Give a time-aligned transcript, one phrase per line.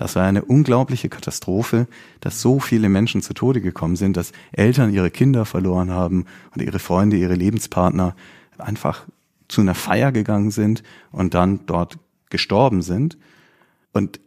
[0.00, 1.86] Das war eine unglaubliche Katastrophe,
[2.20, 6.62] dass so viele Menschen zu Tode gekommen sind, dass Eltern ihre Kinder verloren haben und
[6.62, 8.16] ihre Freunde, ihre Lebenspartner
[8.56, 9.04] einfach
[9.48, 10.82] zu einer Feier gegangen sind
[11.12, 11.98] und dann dort
[12.30, 13.18] gestorben sind.
[13.92, 14.20] Und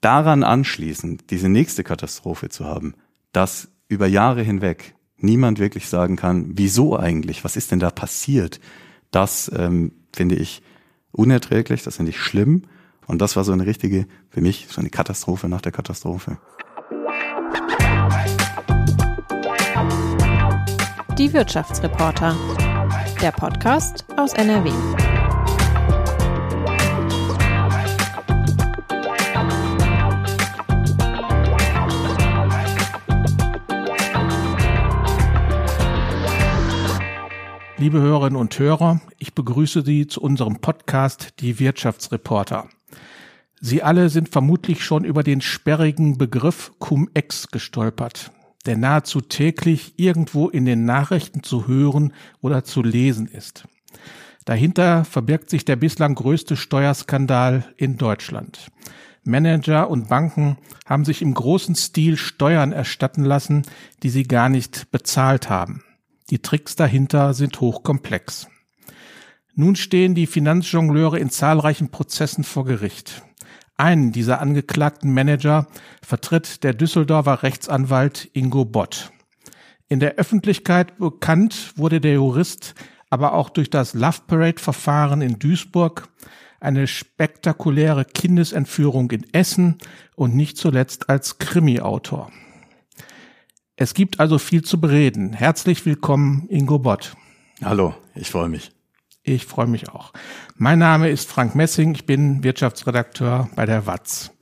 [0.00, 2.94] daran anschließend diese nächste Katastrophe zu haben,
[3.30, 8.58] dass über Jahre hinweg niemand wirklich sagen kann, wieso eigentlich, was ist denn da passiert,
[9.12, 10.60] das ähm, finde ich
[11.12, 12.64] unerträglich, das finde ich schlimm.
[13.10, 16.38] Und das war so eine richtige, für mich, so eine Katastrophe nach der Katastrophe.
[21.18, 22.36] Die Wirtschaftsreporter.
[23.20, 24.70] Der Podcast aus NRW.
[37.76, 42.68] Liebe Hörerinnen und Hörer, ich begrüße Sie zu unserem Podcast Die Wirtschaftsreporter.
[43.60, 48.32] Sie alle sind vermutlich schon über den sperrigen Begriff Cum-Ex gestolpert,
[48.64, 53.64] der nahezu täglich irgendwo in den Nachrichten zu hören oder zu lesen ist.
[54.46, 58.70] Dahinter verbirgt sich der bislang größte Steuerskandal in Deutschland.
[59.24, 60.56] Manager und Banken
[60.86, 63.64] haben sich im großen Stil Steuern erstatten lassen,
[64.02, 65.84] die sie gar nicht bezahlt haben.
[66.30, 68.48] Die Tricks dahinter sind hochkomplex.
[69.54, 73.22] Nun stehen die Finanzjongleure in zahlreichen Prozessen vor Gericht.
[73.80, 75.66] Einen dieser angeklagten Manager
[76.02, 79.10] vertritt der Düsseldorfer Rechtsanwalt Ingo Bott.
[79.88, 82.74] In der Öffentlichkeit bekannt wurde der Jurist
[83.08, 86.10] aber auch durch das Love Parade Verfahren in Duisburg,
[86.60, 89.78] eine spektakuläre Kindesentführung in Essen
[90.14, 92.30] und nicht zuletzt als Krimi-Autor.
[93.76, 95.32] Es gibt also viel zu bereden.
[95.32, 97.16] Herzlich willkommen, Ingo Bott.
[97.62, 98.72] Hallo, ich freue mich.
[99.22, 100.12] Ich freue mich auch.
[100.56, 104.32] Mein Name ist Frank Messing, ich bin Wirtschaftsredakteur bei der WAZ.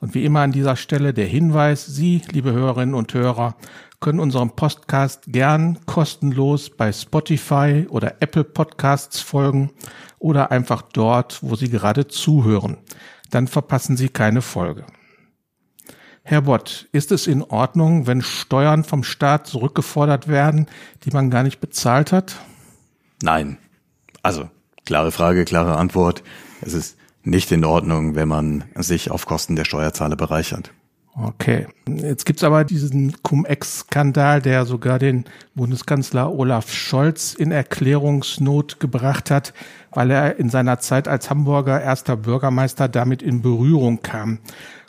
[0.00, 3.56] Und wie immer an dieser Stelle der Hinweis, Sie, liebe Hörerinnen und Hörer,
[3.98, 9.72] können unserem Podcast gern kostenlos bei Spotify oder Apple Podcasts folgen
[10.20, 12.78] oder einfach dort, wo Sie gerade zuhören.
[13.30, 14.84] Dann verpassen Sie keine Folge.
[16.22, 20.66] Herr Bott, ist es in Ordnung, wenn Steuern vom Staat zurückgefordert werden,
[21.04, 22.36] die man gar nicht bezahlt hat?
[23.20, 23.58] Nein.
[24.28, 24.50] Also,
[24.84, 26.22] klare Frage, klare Antwort.
[26.60, 30.70] Es ist nicht in Ordnung, wenn man sich auf Kosten der Steuerzahler bereichert.
[31.20, 31.66] Okay.
[31.88, 35.24] Jetzt gibt's aber diesen Cum-Ex-Skandal, der sogar den
[35.54, 39.54] Bundeskanzler Olaf Scholz in Erklärungsnot gebracht hat,
[39.90, 44.40] weil er in seiner Zeit als Hamburger erster Bürgermeister damit in Berührung kam.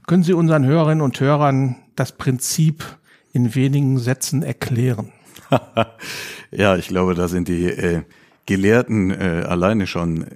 [0.05, 2.83] Können Sie unseren Hörerinnen und Hörern das Prinzip
[3.31, 5.13] in wenigen Sätzen erklären?
[6.51, 8.03] ja, ich glaube, da sind die äh,
[8.49, 10.27] Gelehrten äh, alleine schon äh,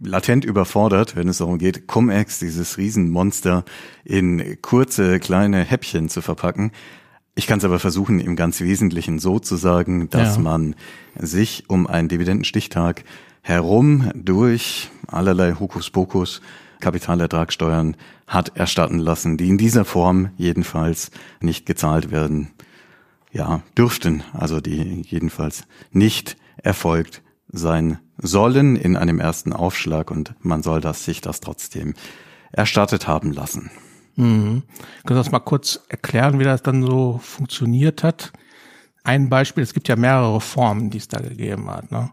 [0.00, 3.64] latent überfordert, wenn es darum geht, Cum-Ex, dieses Riesenmonster,
[4.04, 6.72] in kurze, kleine Häppchen zu verpacken.
[7.34, 10.42] Ich kann es aber versuchen, im ganz Wesentlichen so zu sagen, dass ja.
[10.42, 10.76] man
[11.18, 13.04] sich um einen Dividendenstichtag
[13.40, 16.42] herum durch allerlei Hokuspokus
[16.80, 21.10] Kapitalertragssteuern hat erstatten lassen, die in dieser Form jedenfalls
[21.40, 22.50] nicht gezahlt werden,
[23.32, 30.62] ja, dürften, also die jedenfalls nicht erfolgt sein sollen in einem ersten Aufschlag und man
[30.62, 31.94] soll das sich das trotzdem
[32.52, 33.70] erstattet haben lassen.
[34.16, 34.62] Mhm.
[35.06, 38.32] Können Sie das mal kurz erklären, wie das dann so funktioniert hat?
[39.04, 41.90] Ein Beispiel, es gibt ja mehrere Formen, die es da gegeben hat.
[41.90, 42.10] Ne?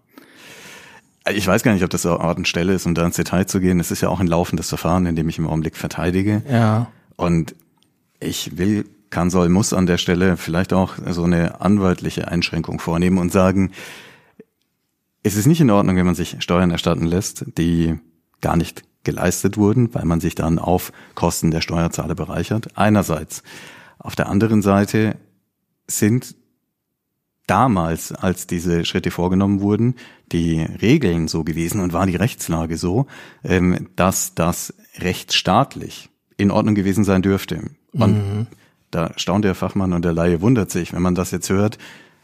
[1.34, 3.48] Ich weiß gar nicht, ob das so Art und Stelle ist, um da ins Detail
[3.48, 3.80] zu gehen.
[3.80, 6.44] Es ist ja auch ein laufendes Verfahren, in dem ich im Augenblick verteidige.
[6.50, 6.88] Ja.
[7.16, 7.56] Und
[8.20, 13.18] ich will, kann, soll, muss an der Stelle vielleicht auch so eine anwaltliche Einschränkung vornehmen
[13.18, 13.72] und sagen,
[15.26, 17.96] es ist nicht in Ordnung, wenn man sich Steuern erstatten lässt, die
[18.42, 22.78] gar nicht geleistet wurden, weil man sich dann auf Kosten der Steuerzahler bereichert.
[22.78, 23.42] Einerseits.
[23.98, 25.18] Auf der anderen Seite
[25.88, 26.36] sind
[27.48, 29.96] damals, als diese Schritte vorgenommen wurden,
[30.32, 33.08] die Regeln so gewesen und war die Rechtslage so,
[33.44, 37.62] ähm, dass das rechtsstaatlich in Ordnung gewesen sein dürfte.
[37.94, 38.48] Und mhm.
[38.92, 41.80] da staunt der Fachmann und der Laie wundert sich, wenn man das jetzt hört,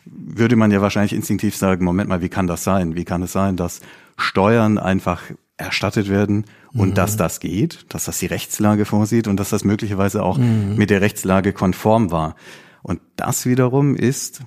[0.05, 2.95] würde man ja wahrscheinlich instinktiv sagen, Moment mal, wie kann das sein?
[2.95, 3.81] Wie kann es sein, dass
[4.17, 5.23] Steuern einfach
[5.57, 6.93] erstattet werden und mhm.
[6.95, 10.75] dass das geht, dass das die Rechtslage vorsieht und dass das möglicherweise auch mhm.
[10.75, 12.35] mit der Rechtslage konform war.
[12.81, 14.41] Und das wiederum ist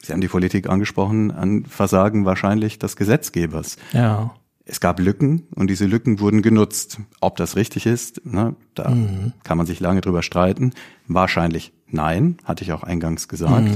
[0.00, 3.76] Sie haben die Politik angesprochen, an Versagen wahrscheinlich des Gesetzgebers.
[3.92, 4.34] Ja.
[4.64, 7.00] Es gab Lücken und diese Lücken wurden genutzt.
[7.20, 9.32] Ob das richtig ist, ne, da mhm.
[9.42, 10.74] kann man sich lange drüber streiten.
[11.06, 13.68] Wahrscheinlich nein, hatte ich auch eingangs gesagt.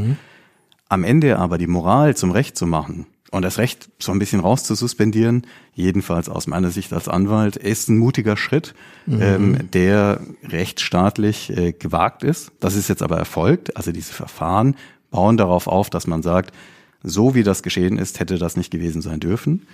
[0.93, 4.41] Am Ende aber die Moral zum Recht zu machen und das Recht so ein bisschen
[4.41, 8.75] rauszususpendieren, jedenfalls aus meiner Sicht als Anwalt, ist ein mutiger Schritt,
[9.07, 9.23] mhm.
[9.23, 12.53] ähm, der rechtsstaatlich äh, gewagt ist.
[12.61, 13.75] Das ist jetzt aber erfolgt.
[13.75, 14.77] Also diese Verfahren
[15.11, 16.55] bauen darauf auf, dass man sagt,
[17.03, 19.67] so wie das geschehen ist, hätte das nicht gewesen sein dürfen.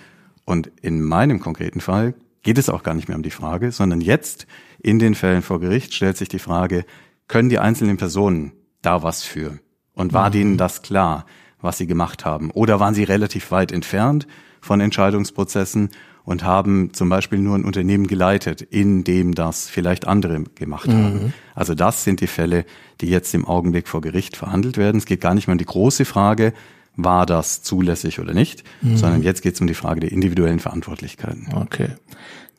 [0.45, 2.13] Und in meinem konkreten Fall
[2.43, 4.47] geht es auch gar nicht mehr um die Frage, sondern jetzt
[4.81, 6.85] in den Fällen vor Gericht stellt sich die Frage,
[7.27, 9.59] können die einzelnen Personen da was für?
[9.99, 10.33] Und war mhm.
[10.33, 11.25] denen das klar?
[11.61, 12.51] was sie gemacht haben?
[12.51, 14.27] Oder waren sie relativ weit entfernt
[14.61, 15.89] von Entscheidungsprozessen
[16.23, 21.03] und haben zum Beispiel nur ein Unternehmen geleitet, in dem das vielleicht andere gemacht mhm.
[21.03, 21.33] haben?
[21.55, 22.65] Also das sind die Fälle,
[23.01, 24.97] die jetzt im Augenblick vor Gericht verhandelt werden.
[24.97, 26.53] Es geht gar nicht mehr um die große Frage,
[26.95, 28.97] war das zulässig oder nicht, mhm.
[28.97, 31.47] sondern jetzt geht es um die Frage der individuellen Verantwortlichkeiten.
[31.53, 31.89] Okay.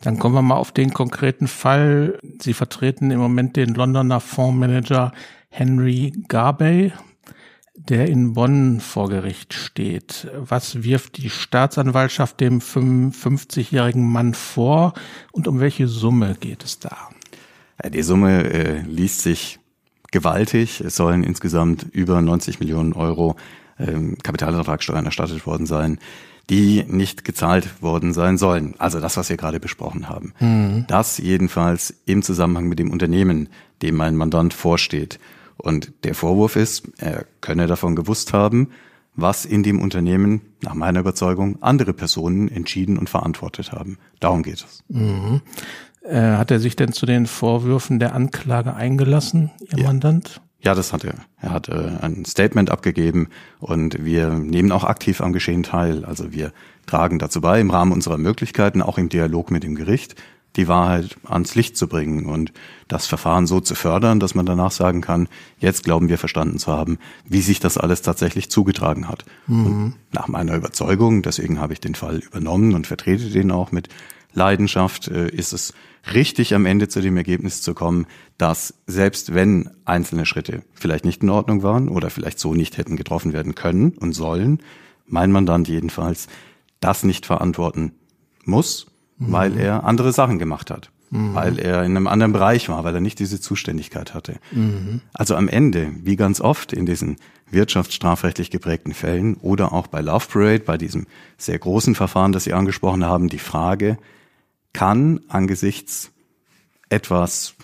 [0.03, 2.19] Dann kommen wir mal auf den konkreten Fall.
[2.41, 5.13] Sie vertreten im Moment den Londoner Fondsmanager
[5.51, 6.93] Henry Garbey
[7.89, 10.29] der in Bonn vor Gericht steht.
[10.35, 14.93] Was wirft die Staatsanwaltschaft dem 55-jährigen Mann vor
[15.33, 17.09] und um welche Summe geht es da?
[17.89, 19.59] Die Summe äh, liest sich
[20.11, 20.81] gewaltig.
[20.81, 23.37] Es sollen insgesamt über 90 Millionen Euro
[23.79, 25.99] ähm, Kapitalertragssteuern erstattet worden sein,
[26.51, 28.75] die nicht gezahlt worden sein sollen.
[28.79, 30.35] Also das, was wir gerade besprochen haben.
[30.41, 30.85] Mhm.
[30.89, 33.49] Das jedenfalls im Zusammenhang mit dem Unternehmen,
[33.81, 35.19] dem mein Mandant vorsteht.
[35.61, 38.71] Und der Vorwurf ist, er könne davon gewusst haben,
[39.15, 43.99] was in dem Unternehmen nach meiner Überzeugung andere Personen entschieden und verantwortet haben.
[44.21, 44.83] Darum geht es.
[44.89, 45.43] Mhm.
[46.03, 49.87] Äh, hat er sich denn zu den Vorwürfen der Anklage eingelassen, Ihr ja.
[49.87, 50.41] Mandant?
[50.63, 51.15] Ja, das hat er.
[51.41, 53.29] Er hat äh, ein Statement abgegeben
[53.61, 56.05] und wir nehmen auch aktiv am Geschehen teil.
[56.05, 56.53] Also wir
[56.87, 60.17] tragen dazu bei, im Rahmen unserer Möglichkeiten, auch im Dialog mit dem Gericht,
[60.57, 62.53] die Wahrheit ans Licht zu bringen und
[62.89, 66.73] das Verfahren so zu fördern, dass man danach sagen kann, jetzt glauben wir verstanden zu
[66.73, 69.25] haben, wie sich das alles tatsächlich zugetragen hat.
[69.47, 69.95] Mhm.
[70.13, 73.89] nach meiner Überzeugung, deswegen habe ich den Fall übernommen und vertrete den auch mit
[74.33, 75.73] Leidenschaft, äh, ist es
[76.13, 78.07] richtig am Ende zu dem Ergebnis zu kommen,
[78.39, 82.97] dass selbst wenn einzelne Schritte vielleicht nicht in Ordnung waren oder vielleicht so nicht hätten
[82.97, 84.61] getroffen werden können und sollen,
[85.07, 86.29] mein Mandant jedenfalls
[86.81, 87.93] das nicht verantworten
[88.45, 88.90] muss
[89.21, 89.33] mhm.
[89.33, 91.35] weil er andere Sachen gemacht hat, mhm.
[91.35, 94.41] weil er in einem anderen Bereich war, weil er nicht diese Zuständigkeit hatte.
[94.51, 95.03] Mhm.
[95.13, 97.17] Also am Ende, wie ganz oft in diesen
[97.51, 101.07] wirtschaftsstrafrechtlich geprägten Fällen oder auch bei Love Parade, bei diesem
[101.37, 103.99] sehr großen Verfahren, das Sie angesprochen haben, die Frage,
[104.73, 106.11] kann angesichts
[106.89, 107.55] etwas,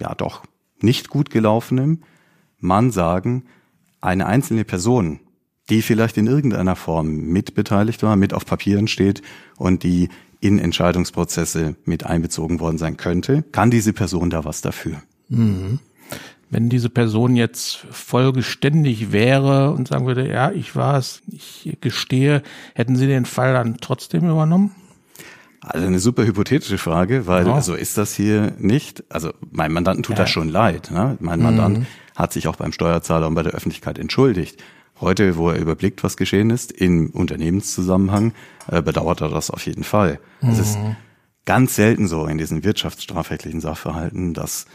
[0.00, 0.42] ja doch,
[0.80, 2.02] nicht gut gelaufenem,
[2.58, 3.44] man sagen,
[4.00, 5.20] eine einzelne Person,
[5.70, 9.22] die vielleicht in irgendeiner Form mitbeteiligt war, mit auf Papieren steht
[9.56, 10.08] und die
[10.44, 15.00] in Entscheidungsprozesse mit einbezogen worden sein könnte, kann diese Person da was dafür.
[15.30, 15.78] Mhm.
[16.50, 22.42] Wenn diese Person jetzt vollgeständig wäre und sagen würde, ja, ich war es, ich gestehe,
[22.74, 24.72] hätten Sie den Fall dann trotzdem übernommen?
[25.60, 27.54] Also eine super hypothetische Frage, weil ja.
[27.54, 30.24] also ist das hier nicht, also mein Mandanten tut ja.
[30.24, 30.90] das schon leid.
[30.90, 31.16] Ne?
[31.20, 31.86] Mein Mandant mhm.
[32.14, 34.62] hat sich auch beim Steuerzahler und bei der Öffentlichkeit entschuldigt.
[35.00, 38.32] Heute, wo er überblickt, was geschehen ist, im Unternehmenszusammenhang,
[38.68, 40.20] äh, bedauert er das auf jeden Fall.
[40.40, 40.50] Mhm.
[40.50, 40.96] Es ist mhm.
[41.44, 44.66] ganz selten so in diesen wirtschaftsstrafrechtlichen Sachverhalten, dass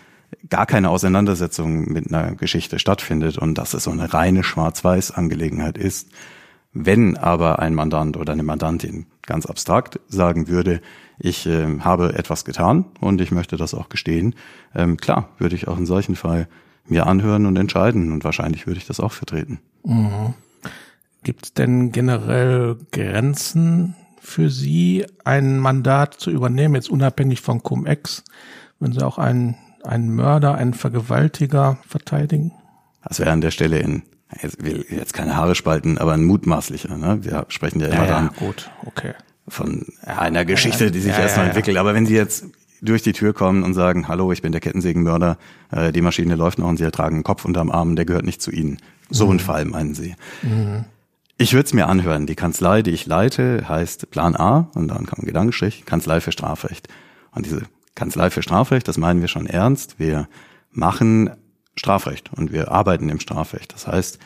[0.49, 6.09] gar keine Auseinandersetzung mit einer Geschichte stattfindet und dass es so eine reine Schwarz-Weiß-Angelegenheit ist.
[6.71, 10.81] Wenn aber ein Mandant oder eine Mandantin ganz abstrakt sagen würde,
[11.17, 14.35] ich äh, habe etwas getan und ich möchte das auch gestehen,
[14.75, 16.47] ähm, klar, würde ich auch in solchen Fall
[16.89, 19.59] mir anhören und entscheiden und wahrscheinlich würde ich das auch vertreten.
[19.83, 20.33] Mhm.
[21.23, 28.23] Gibt es denn generell Grenzen für Sie, ein Mandat zu übernehmen, jetzt unabhängig von Cum-Ex,
[28.79, 32.53] wenn Sie auch einen, einen Mörder, einen Vergewaltiger verteidigen?
[33.03, 34.03] Das wäre an der Stelle in,
[34.41, 36.97] ich will jetzt keine Haare spalten, aber ein mutmaßlicher.
[36.97, 37.23] Ne?
[37.23, 39.13] Wir sprechen ja immer ja, dann gut, okay.
[39.47, 41.77] von einer Geschichte, die sich ja, erstmal ja, entwickelt.
[41.77, 42.45] Aber wenn Sie jetzt
[42.81, 45.37] durch die Tür kommen und sagen, hallo, ich bin der Kettensägenmörder,
[45.71, 48.41] äh, die Maschine läuft noch und Sie tragen einen Kopf unterm Arm, der gehört nicht
[48.41, 48.77] zu Ihnen.
[49.09, 49.33] So mhm.
[49.33, 50.15] ein Fall, meinen Sie.
[50.41, 50.85] Mhm.
[51.37, 52.25] Ich würde es mir anhören.
[52.25, 56.33] Die Kanzlei, die ich leite, heißt Plan A und dann kommt ein Gedankenstrich, Kanzlei für
[56.33, 56.89] Strafrecht.
[57.31, 57.61] Und diese
[57.95, 59.99] Kanzlei für Strafrecht, das meinen wir schon ernst.
[59.99, 60.27] Wir
[60.71, 61.29] machen
[61.75, 63.73] Strafrecht und wir arbeiten im Strafrecht.
[63.73, 64.19] Das heißt,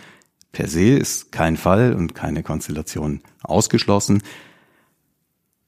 [0.52, 4.24] per se ist kein Fall und keine Konstellation ausgeschlossen.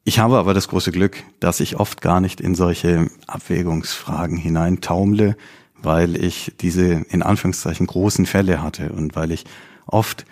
[0.07, 5.35] Ich habe aber das große Glück, dass ich oft gar nicht in solche Abwägungsfragen hineintaumle,
[5.81, 9.45] weil ich diese in Anführungszeichen großen Fälle hatte und weil ich
[9.87, 10.27] oft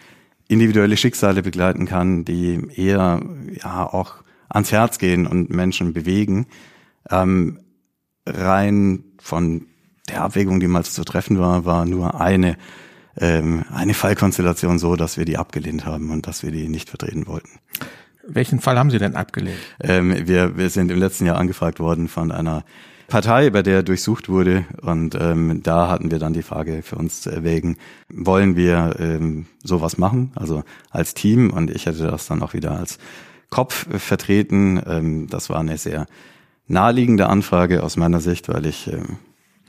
[0.47, 3.21] individuelle Schicksale begleiten kann, die eher
[3.63, 6.45] ja auch ans Herz gehen und Menschen bewegen.
[7.09, 7.59] Ähm,
[8.27, 9.65] rein von
[10.07, 12.57] der Abwägung, die mal zu treffen war, war nur eine
[13.19, 17.25] ähm, eine Fallkonstellation so, dass wir die abgelehnt haben und dass wir die nicht vertreten
[17.25, 17.59] wollten.
[18.25, 19.57] Welchen Fall haben Sie denn abgelehnt?
[19.81, 22.63] Ähm, wir, wir sind im letzten Jahr angefragt worden von einer
[23.07, 24.65] Partei, bei der durchsucht wurde.
[24.81, 27.77] Und ähm, da hatten wir dann die Frage für uns zu erwägen,
[28.09, 31.51] wollen wir ähm, sowas machen, also als Team.
[31.51, 32.97] Und ich hätte das dann auch wieder als
[33.49, 34.81] Kopf vertreten.
[34.87, 36.05] Ähm, das war eine sehr
[36.67, 39.17] naheliegende Anfrage aus meiner Sicht, weil ich ähm,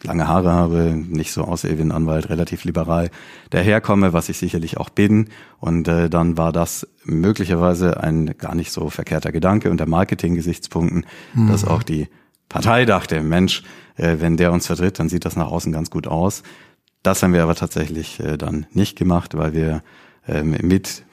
[0.04, 3.10] lange Haare habe, nicht so aussehe wie ein Anwalt, relativ liberal
[3.50, 5.28] daherkomme, was ich sicherlich auch bin.
[5.60, 11.48] Und äh, dann war das möglicherweise ein gar nicht so verkehrter Gedanke unter Marketing-Gesichtspunkten, mhm.
[11.48, 12.08] dass auch die
[12.48, 13.62] Partei dachte, Mensch,
[13.96, 16.42] äh, wenn der uns vertritt, dann sieht das nach außen ganz gut aus.
[17.02, 19.82] Das haben wir aber tatsächlich äh, dann nicht gemacht, weil wir
[20.26, 21.04] ähm, mit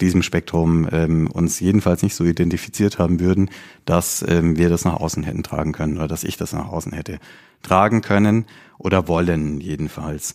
[0.00, 3.50] diesem Spektrum ähm, uns jedenfalls nicht so identifiziert haben würden,
[3.84, 6.92] dass ähm, wir das nach außen hätten tragen können oder dass ich das nach außen
[6.92, 7.18] hätte
[7.62, 8.46] tragen können
[8.78, 10.34] oder wollen jedenfalls.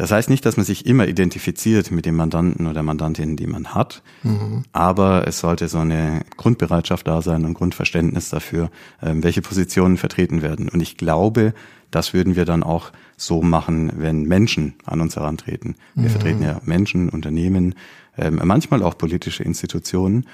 [0.00, 3.74] Das heißt nicht, dass man sich immer identifiziert mit dem Mandanten oder Mandantin, die man
[3.74, 4.62] hat, mhm.
[4.72, 8.70] aber es sollte so eine Grundbereitschaft da sein und Grundverständnis dafür,
[9.02, 10.70] ähm, welche Positionen vertreten werden.
[10.70, 11.52] Und ich glaube,
[11.90, 15.74] das würden wir dann auch so machen, wenn Menschen an uns herantreten.
[15.94, 16.12] Wir mhm.
[16.12, 17.74] vertreten ja Menschen, Unternehmen,
[18.28, 20.26] manchmal auch politische Institutionen.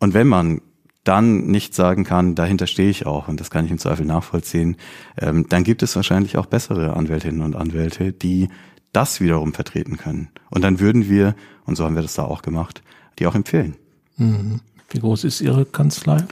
[0.00, 0.60] Und wenn man
[1.04, 4.76] dann nicht sagen kann, dahinter stehe ich auch und das kann ich im Zweifel nachvollziehen,
[5.18, 8.48] ähm, dann gibt es wahrscheinlich auch bessere Anwältinnen und Anwälte, die
[8.92, 10.28] das wiederum vertreten können.
[10.50, 11.34] Und dann würden wir,
[11.64, 12.82] und so haben wir das da auch gemacht,
[13.18, 13.76] die auch empfehlen.
[14.16, 14.60] Mhm.
[14.90, 16.24] Wie groß ist Ihre Kanzlei?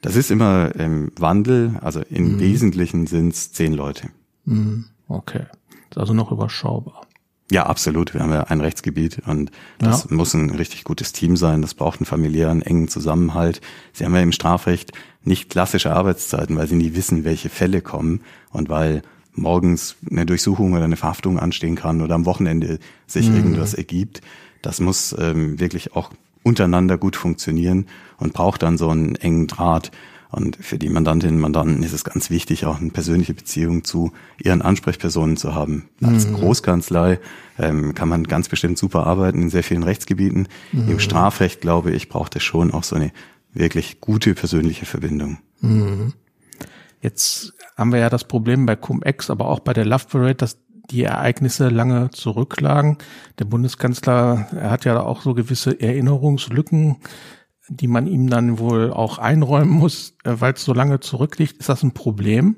[0.00, 2.40] Das ist immer im Wandel, also im mhm.
[2.40, 4.08] Wesentlichen sind es zehn Leute.
[4.44, 4.86] Mhm.
[5.08, 5.44] Okay,
[5.90, 7.06] ist also noch überschaubar.
[7.52, 8.14] Ja, absolut.
[8.14, 10.16] Wir haben ja ein Rechtsgebiet und das ja.
[10.16, 11.60] muss ein richtig gutes Team sein.
[11.60, 13.60] Das braucht einen familiären, engen Zusammenhalt.
[13.92, 14.92] Sie haben ja im Strafrecht
[15.22, 19.02] nicht klassische Arbeitszeiten, weil sie nie wissen, welche Fälle kommen und weil
[19.34, 23.36] morgens eine Durchsuchung oder eine Verhaftung anstehen kann oder am Wochenende sich mhm.
[23.36, 24.22] irgendwas ergibt.
[24.62, 26.10] Das muss ähm, wirklich auch
[26.42, 29.90] untereinander gut funktionieren und braucht dann so einen engen Draht.
[30.32, 34.12] Und für die Mandantinnen und Mandanten ist es ganz wichtig, auch eine persönliche Beziehung zu
[34.42, 35.90] ihren Ansprechpersonen zu haben.
[36.02, 36.34] Als mhm.
[36.34, 37.20] Großkanzlei
[37.58, 40.48] ähm, kann man ganz bestimmt super arbeiten in sehr vielen Rechtsgebieten.
[40.72, 40.88] Mhm.
[40.88, 43.12] Im Strafrecht, glaube ich, braucht es schon auch so eine
[43.52, 45.36] wirklich gute persönliche Verbindung.
[45.60, 46.14] Mhm.
[47.02, 50.56] Jetzt haben wir ja das Problem bei Cum-Ex, aber auch bei der Love Parade, dass
[50.90, 52.96] die Ereignisse lange zurücklagen.
[53.38, 56.96] Der Bundeskanzler, er hat ja auch so gewisse Erinnerungslücken
[57.76, 61.58] die man ihm dann wohl auch einräumen muss, äh, weil es so lange zurückliegt.
[61.58, 62.56] Ist das ein Problem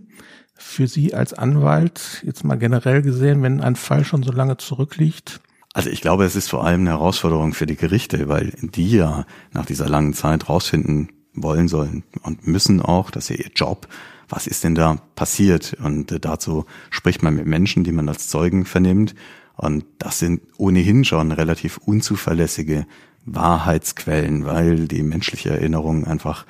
[0.56, 5.40] für Sie als Anwalt, jetzt mal generell gesehen, wenn ein Fall schon so lange zurückliegt?
[5.72, 9.26] Also ich glaube, es ist vor allem eine Herausforderung für die Gerichte, weil die ja
[9.52, 13.88] nach dieser langen Zeit rausfinden wollen sollen und müssen auch, dass ja ihr Job,
[14.28, 15.76] was ist denn da passiert?
[15.82, 19.14] Und äh, dazu spricht man mit Menschen, die man als Zeugen vernimmt.
[19.56, 22.86] Und das sind ohnehin schon relativ unzuverlässige
[23.26, 26.44] Wahrheitsquellen, weil die menschliche Erinnerung einfach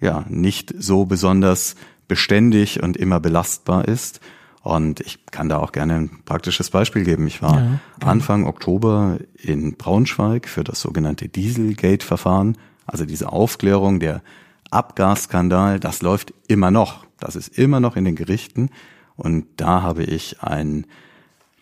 [0.00, 1.76] ja nicht so besonders
[2.08, 4.20] beständig und immer belastbar ist.
[4.62, 7.26] Und ich kann da auch gerne ein praktisches Beispiel geben.
[7.26, 12.56] Ich war ja, Anfang Oktober in Braunschweig für das sogenannte Dieselgate-Verfahren,
[12.86, 14.22] also diese Aufklärung der
[14.70, 17.06] Abgasskandal, das läuft immer noch.
[17.18, 18.70] Das ist immer noch in den Gerichten.
[19.16, 20.86] Und da habe ich ein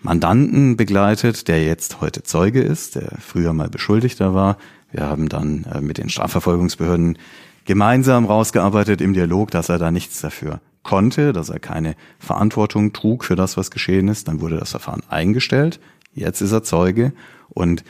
[0.03, 4.59] Mandanten begleitet, der jetzt heute Zeuge ist, der früher mal Beschuldigter war.
[4.91, 7.19] Wir haben dann äh, mit den Strafverfolgungsbehörden
[7.65, 13.25] gemeinsam rausgearbeitet im Dialog, dass er da nichts dafür konnte, dass er keine Verantwortung trug
[13.25, 14.27] für das, was geschehen ist.
[14.27, 15.81] Dann wurde das Verfahren eingestellt.
[16.13, 17.13] Jetzt ist er Zeuge.
[17.49, 17.85] Und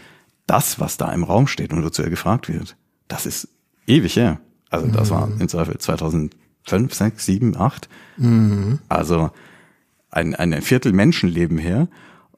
[0.46, 2.76] das, was da im Raum steht und wozu er gefragt wird,
[3.08, 3.48] das ist
[3.86, 4.38] ewig her.
[4.68, 5.14] Also das mhm.
[5.14, 7.88] war im Zweifel 2005, 6, 7, 8.
[8.18, 8.78] Mhm.
[8.88, 9.30] Also
[10.12, 11.88] ein, ein Viertel Menschenleben her.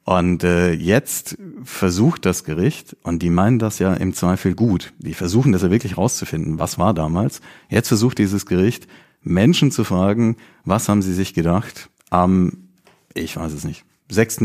[0.03, 5.15] Und äh, jetzt versucht das Gericht, und die meinen das ja im Zweifel gut, die
[5.15, 7.41] versuchen das ja wirklich rauszufinden, was war damals.
[7.69, 8.87] Jetzt versucht dieses Gericht,
[9.23, 12.69] Menschen zu fragen, was haben sie sich gedacht am,
[13.15, 14.41] ich weiß es nicht, 6.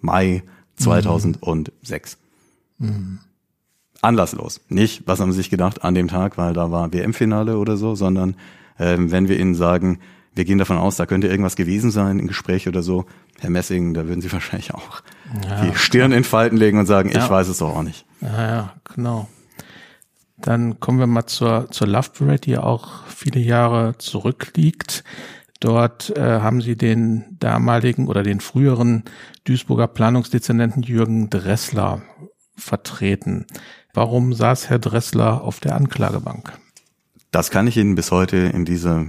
[0.00, 0.42] Mai
[0.76, 2.18] 2006.
[2.78, 3.20] Mhm.
[4.02, 4.60] Anlasslos.
[4.68, 7.94] Nicht, was haben sie sich gedacht an dem Tag, weil da war WM-Finale oder so,
[7.94, 8.34] sondern
[8.80, 10.00] ähm, wenn wir ihnen sagen,
[10.34, 13.06] wir gehen davon aus, da könnte irgendwas gewesen sein, ein Gespräch oder so.
[13.40, 15.02] Herr Messing, da würden Sie wahrscheinlich auch
[15.48, 17.24] ja, die Stirn in Falten legen und sagen, ja.
[17.24, 18.04] ich weiß es doch auch nicht.
[18.20, 19.28] Ja, ja, genau.
[20.36, 25.04] Dann kommen wir mal zur, zur Love Parade, die ja auch viele Jahre zurückliegt.
[25.60, 29.04] Dort äh, haben Sie den damaligen oder den früheren
[29.44, 32.02] Duisburger Planungsdezernenten Jürgen Dressler
[32.56, 33.46] vertreten.
[33.94, 36.52] Warum saß Herr Dressler auf der Anklagebank?
[37.30, 39.06] Das kann ich Ihnen bis heute in dieser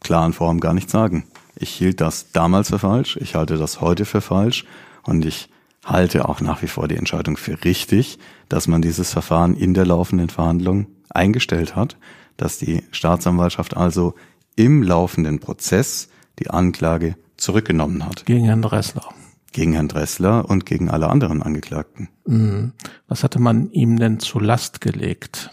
[0.00, 1.24] klaren Form gar nicht sagen.
[1.56, 4.64] Ich hielt das damals für falsch, ich halte das heute für falsch
[5.02, 5.48] und ich
[5.84, 9.86] halte auch nach wie vor die Entscheidung für richtig, dass man dieses Verfahren in der
[9.86, 11.96] laufenden Verhandlung eingestellt hat,
[12.36, 14.14] dass die Staatsanwaltschaft also
[14.56, 18.26] im laufenden Prozess die Anklage zurückgenommen hat.
[18.26, 19.08] Gegen Herrn Dressler.
[19.52, 22.08] Gegen Herrn Dressler und gegen alle anderen Angeklagten.
[22.26, 22.72] Mhm.
[23.08, 25.50] Was hatte man ihm denn zu Last gelegt?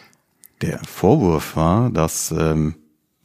[0.61, 2.75] Der Vorwurf war, dass ähm,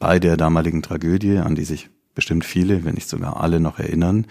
[0.01, 4.25] bei der damaligen Tragödie, an die sich bestimmt viele, wenn nicht sogar alle noch erinnern,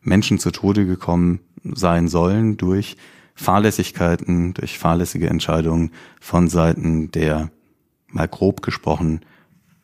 [0.00, 2.96] Menschen zu Tode gekommen sein sollen durch
[3.34, 5.90] Fahrlässigkeiten, durch fahrlässige Entscheidungen
[6.20, 7.50] von Seiten der,
[8.06, 9.20] mal grob gesprochen,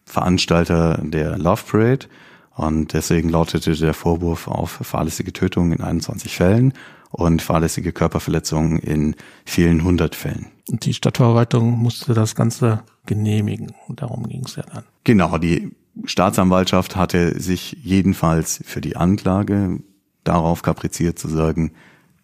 [0.05, 2.07] Veranstalter der Love Parade.
[2.55, 6.73] Und deswegen lautete der Vorwurf auf fahrlässige Tötungen in 21 Fällen
[7.13, 9.15] und fahrlässige Körperverletzungen in
[9.45, 10.47] vielen hundert Fällen.
[10.69, 13.73] Und die Stadtverwaltung musste das Ganze genehmigen.
[13.87, 14.85] Und darum ging es ja dann.
[15.05, 15.71] Genau, die
[16.05, 19.81] Staatsanwaltschaft hatte sich jedenfalls für die Anklage
[20.25, 21.73] darauf kapriziert zu sagen,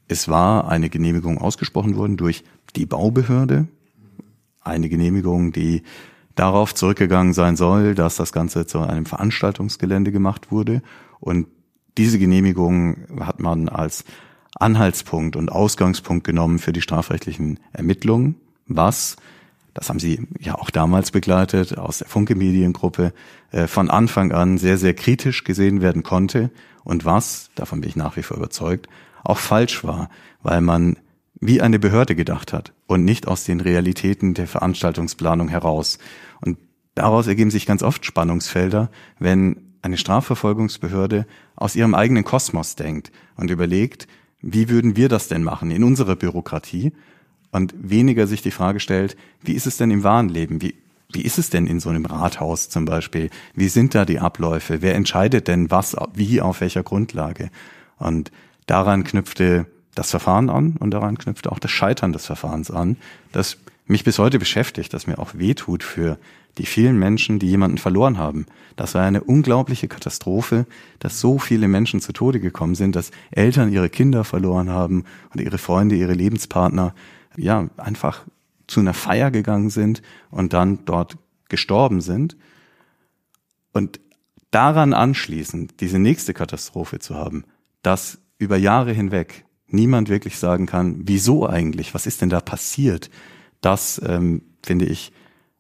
[0.09, 2.42] es war eine Genehmigung ausgesprochen worden durch
[2.76, 3.68] die Baubehörde,
[4.62, 5.83] eine Genehmigung, die
[6.35, 10.83] darauf zurückgegangen sein soll, dass das Ganze zu einem Veranstaltungsgelände gemacht wurde.
[11.21, 11.49] Und
[11.99, 14.04] diese Genehmigung hat man als
[14.54, 18.36] Anhaltspunkt und Ausgangspunkt genommen für die strafrechtlichen Ermittlungen,
[18.66, 19.16] was,
[19.74, 23.12] das haben Sie ja auch damals begleitet aus der Funke Mediengruppe,
[23.52, 26.50] äh, von Anfang an sehr, sehr kritisch gesehen werden konnte.
[26.84, 28.88] Und was, davon bin ich nach wie vor überzeugt,
[29.22, 30.08] auch falsch war,
[30.42, 30.96] weil man
[31.40, 35.98] wie eine Behörde gedacht hat und nicht aus den Realitäten der Veranstaltungsplanung heraus.
[36.40, 36.58] Und
[36.94, 43.50] daraus ergeben sich ganz oft Spannungsfelder, wenn eine Strafverfolgungsbehörde aus ihrem eigenen Kosmos denkt und
[43.50, 44.08] überlegt,
[44.40, 46.92] wie würden wir das denn machen in unserer Bürokratie
[47.50, 50.62] und weniger sich die Frage stellt, wie ist es denn im wahren Leben?
[50.62, 50.75] Wie,
[51.11, 53.30] wie ist es denn in so einem Rathaus zum Beispiel?
[53.54, 54.83] Wie sind da die Abläufe?
[54.83, 57.50] Wer entscheidet denn was, wie, auf welcher Grundlage?
[57.99, 58.30] Und
[58.66, 62.97] daran knüpfte das Verfahren an und daran knüpfte auch das Scheitern des Verfahrens an,
[63.33, 66.18] das mich bis heute beschäftigt, das mir auch wehtut für
[66.56, 68.46] die vielen Menschen, die jemanden verloren haben.
[68.76, 70.66] Das war eine unglaubliche Katastrophe,
[70.98, 75.40] dass so viele Menschen zu Tode gekommen sind, dass Eltern ihre Kinder verloren haben und
[75.40, 76.94] ihre Freunde, ihre Lebenspartner,
[77.37, 78.24] ja, einfach
[78.66, 81.16] zu einer Feier gegangen sind und dann dort
[81.48, 82.37] gestorben sind.
[83.72, 84.00] Und
[84.50, 87.44] daran anschließend diese nächste Katastrophe zu haben,
[87.82, 93.11] dass über Jahre hinweg niemand wirklich sagen kann, wieso eigentlich, was ist denn da passiert,
[93.61, 95.12] das ähm, finde ich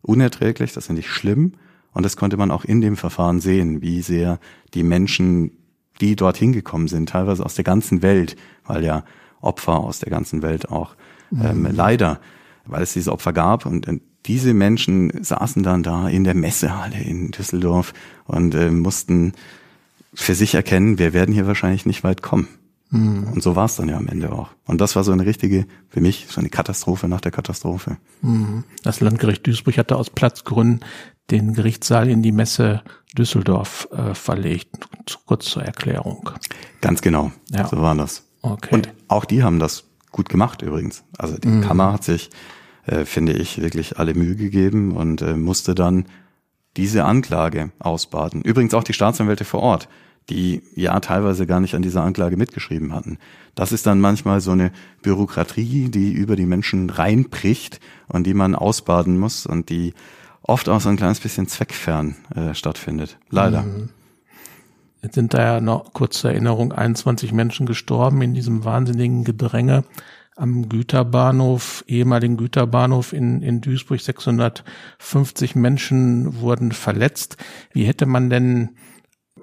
[0.02, 1.52] unerträglich, das finde ich schlimm.
[1.92, 4.38] Und das konnte man auch in dem Verfahren sehen, wie sehr
[4.74, 5.52] die Menschen,
[6.00, 9.04] die dorthin gekommen sind, teilweise aus der ganzen Welt, weil ja
[9.40, 10.94] Opfer aus der ganzen Welt auch
[11.32, 11.70] ähm, mhm.
[11.72, 12.20] leider,
[12.66, 17.00] weil es diese Opfer gab und äh, diese Menschen saßen dann da in der Messehalle
[17.00, 19.32] in Düsseldorf und äh, mussten
[20.12, 22.48] für sich erkennen, wir werden hier wahrscheinlich nicht weit kommen.
[22.90, 23.32] Mhm.
[23.34, 24.50] Und so war es dann ja am Ende auch.
[24.66, 27.98] Und das war so eine richtige, für mich, so eine Katastrophe nach der Katastrophe.
[28.22, 28.64] Mhm.
[28.82, 30.80] Das Landgericht Duisburg hatte aus Platzgründen
[31.30, 32.82] den Gerichtssaal in die Messe
[33.16, 34.88] Düsseldorf äh, verlegt.
[35.26, 36.30] Kurz zur Erklärung.
[36.80, 37.32] Ganz genau.
[37.50, 37.66] Ja.
[37.66, 38.24] So war das.
[38.42, 38.74] Okay.
[38.74, 41.04] Und auch die haben das gut gemacht übrigens.
[41.18, 41.62] Also die mhm.
[41.62, 42.30] Kammer hat sich,
[42.86, 46.06] äh, finde ich, wirklich alle Mühe gegeben und äh, musste dann
[46.76, 48.42] diese Anklage ausbaden.
[48.42, 49.88] Übrigens auch die Staatsanwälte vor Ort
[50.30, 53.18] die ja teilweise gar nicht an dieser Anklage mitgeschrieben hatten.
[53.54, 58.54] Das ist dann manchmal so eine Bürokratie, die über die Menschen reinbricht und die man
[58.54, 59.94] ausbaden muss und die
[60.42, 63.18] oft auch so ein kleines bisschen zweckfern äh, stattfindet.
[63.30, 63.62] Leider.
[63.62, 63.88] Mhm.
[65.02, 69.84] Jetzt sind da ja noch kurz zur Erinnerung 21 Menschen gestorben in diesem wahnsinnigen Gedränge
[70.34, 74.00] am Güterbahnhof, ehemaligen Güterbahnhof in, in Duisburg.
[74.00, 77.36] 650 Menschen wurden verletzt.
[77.72, 78.70] Wie hätte man denn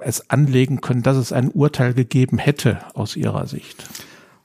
[0.01, 3.87] es anlegen können, dass es ein Urteil gegeben hätte aus Ihrer Sicht?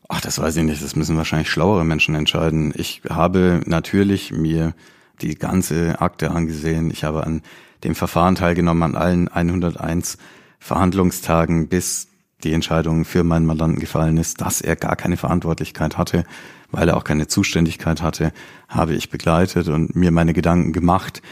[0.08, 0.82] Ach, das weiß ich nicht.
[0.82, 2.72] Das müssen wahrscheinlich schlauere Menschen entscheiden.
[2.76, 4.74] Ich habe natürlich mir
[5.22, 6.90] die ganze Akte angesehen.
[6.90, 7.42] Ich habe an
[7.84, 10.18] dem Verfahren teilgenommen, an allen 101
[10.58, 12.08] Verhandlungstagen, bis
[12.42, 16.24] die Entscheidung für meinen Mandanten gefallen ist, dass er gar keine Verantwortlichkeit hatte,
[16.70, 18.32] weil er auch keine Zuständigkeit hatte,
[18.68, 21.22] habe ich begleitet und mir meine Gedanken gemacht.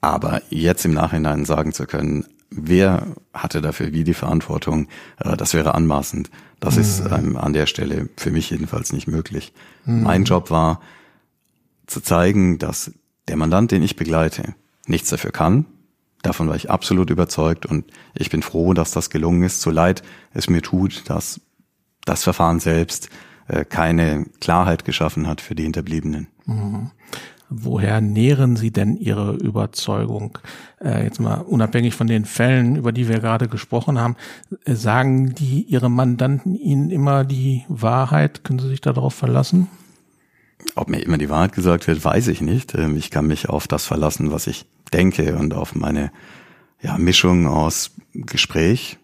[0.00, 2.26] Aber jetzt im Nachhinein sagen zu können,
[2.56, 4.88] wer hatte dafür wie die Verantwortung,
[5.18, 6.30] äh, das wäre anmaßend.
[6.60, 6.80] Das mhm.
[6.80, 9.52] ist ähm, an der Stelle für mich jedenfalls nicht möglich.
[9.84, 10.02] Mhm.
[10.02, 10.80] Mein Job war
[11.86, 12.92] zu zeigen, dass
[13.28, 14.54] der Mandant, den ich begleite,
[14.86, 15.66] nichts dafür kann.
[16.22, 20.02] Davon war ich absolut überzeugt und ich bin froh, dass das gelungen ist, so leid
[20.32, 21.40] es mir tut, dass
[22.04, 23.10] das Verfahren selbst
[23.48, 26.28] äh, keine Klarheit geschaffen hat für die Hinterbliebenen.
[26.46, 26.90] Mhm.
[27.48, 30.38] Woher nähren Sie denn Ihre Überzeugung?
[30.84, 34.16] Äh, jetzt mal unabhängig von den Fällen, über die wir gerade gesprochen haben,
[34.64, 38.42] äh, sagen die Ihre Mandanten Ihnen immer die Wahrheit?
[38.42, 39.68] Können Sie sich darauf verlassen?
[40.74, 42.74] Ob mir immer die Wahrheit gesagt wird, weiß ich nicht.
[42.74, 46.10] Ähm, ich kann mich auf das verlassen, was ich denke und auf meine
[46.82, 48.98] ja, Mischung aus Gespräch,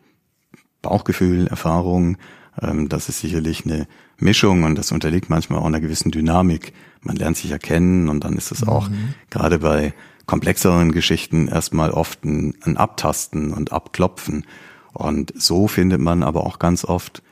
[0.82, 2.16] Bauchgefühl, Erfahrung.
[2.60, 3.86] Ähm, das ist sicherlich eine
[4.18, 6.72] Mischung und das unterliegt manchmal auch einer gewissen Dynamik.
[7.02, 9.14] Man lernt sich erkennen und dann ist es auch mhm.
[9.30, 9.92] gerade bei
[10.26, 14.46] komplexeren Geschichten erstmal oft ein, ein Abtasten und Abklopfen.
[14.92, 17.22] Und so findet man aber auch ganz oft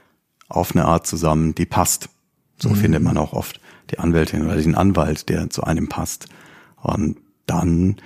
[0.49, 2.09] auf eine Art zusammen, die passt.
[2.59, 2.77] So mhm.
[2.77, 6.27] findet man auch oft die Anwältin oder den Anwalt, der zu einem passt.
[6.83, 7.97] Und dann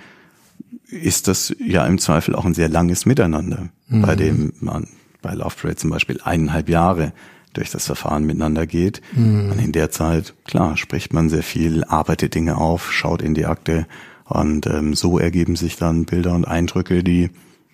[0.87, 4.01] ist das ja im Zweifel auch ein sehr langes Miteinander, mhm.
[4.01, 4.87] bei dem man
[5.21, 7.13] bei Love Parade zum Beispiel eineinhalb Jahre
[7.57, 9.01] durch das Verfahren miteinander geht.
[9.13, 9.51] Mhm.
[9.51, 13.45] Und in der Zeit, klar, spricht man sehr viel, arbeitet Dinge auf, schaut in die
[13.45, 13.87] Akte
[14.25, 17.31] und ähm, so ergeben sich dann Bilder und Eindrücke, die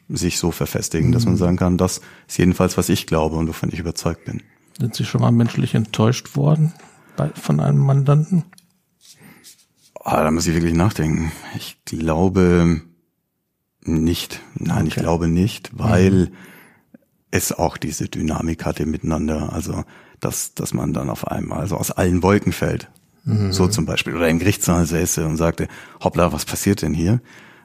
[0.09, 1.13] sich so verfestigen, mhm.
[1.13, 1.39] dass man mhm.
[1.39, 4.41] sagen kann, das ist jedenfalls, was ich glaube und wovon ich überzeugt bin.
[4.79, 6.73] Sind Sie schon mal menschlich enttäuscht worden
[7.15, 8.43] bei, von einem Mandanten?
[10.03, 11.31] Oh, da muss ich wirklich nachdenken.
[11.55, 12.81] Ich glaube
[13.83, 14.41] nicht.
[14.55, 14.87] Nein, okay.
[14.87, 16.35] ich glaube nicht, weil mhm
[17.31, 19.51] es auch diese Dynamik hatte miteinander.
[19.53, 19.83] Also,
[20.19, 22.89] dass, dass man dann auf einmal so aus allen Wolken fällt.
[23.23, 23.51] Mhm.
[23.51, 24.15] So zum Beispiel.
[24.15, 25.67] Oder im Gerichtssaal säße und sagte,
[26.03, 27.21] hoppla, was passiert denn hier?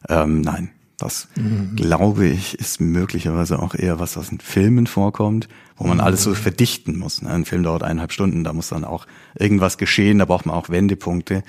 [0.09, 1.77] Ähm, nein, das mhm.
[1.77, 6.05] glaube ich ist möglicherweise auch eher was, was in Filmen vorkommt, wo man mhm.
[6.05, 7.23] alles so verdichten muss.
[7.23, 7.31] Ne?
[7.31, 10.71] Ein Film dauert eineinhalb Stunden, da muss dann auch irgendwas geschehen, da braucht man auch
[10.71, 11.43] Wendepunkte.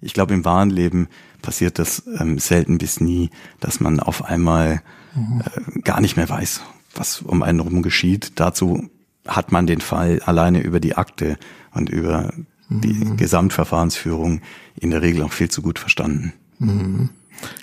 [0.00, 1.08] Ich glaube, im wahren Leben
[1.42, 4.82] passiert das ähm, selten bis nie, dass man auf einmal
[5.14, 5.40] mhm.
[5.40, 6.62] äh, gar nicht mehr weiß,
[6.94, 8.32] was um einen herum geschieht.
[8.36, 8.88] Dazu
[9.26, 11.38] hat man den Fall alleine über die Akte
[11.72, 12.32] und über
[12.68, 13.16] die mhm.
[13.16, 14.40] Gesamtverfahrensführung
[14.76, 16.32] in der Regel auch viel zu gut verstanden.
[16.58, 17.10] Mhm.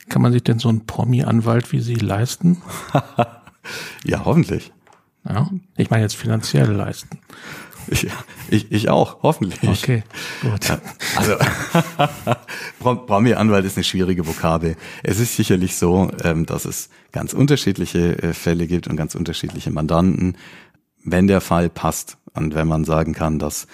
[0.10, 2.62] Kann man sich denn so einen Promi-Anwalt wie Sie leisten?
[4.04, 4.72] ja, hoffentlich.
[5.28, 7.20] Ja, ich meine jetzt finanziell leisten.
[7.88, 8.08] Ich,
[8.50, 9.70] ich, ich auch, hoffentlich.
[9.70, 10.04] Okay,
[10.42, 10.80] gut.
[11.16, 11.36] Also,
[13.08, 14.76] Promi-Anwalt ist eine schwierige Vokabel.
[15.04, 19.72] Es ist sicherlich so, ähm, dass es ganz unterschiedliche äh, Fälle gibt und ganz unterschiedliche
[19.72, 20.38] Mandanten.
[21.04, 23.68] Wenn der Fall passt und wenn man sagen kann, dass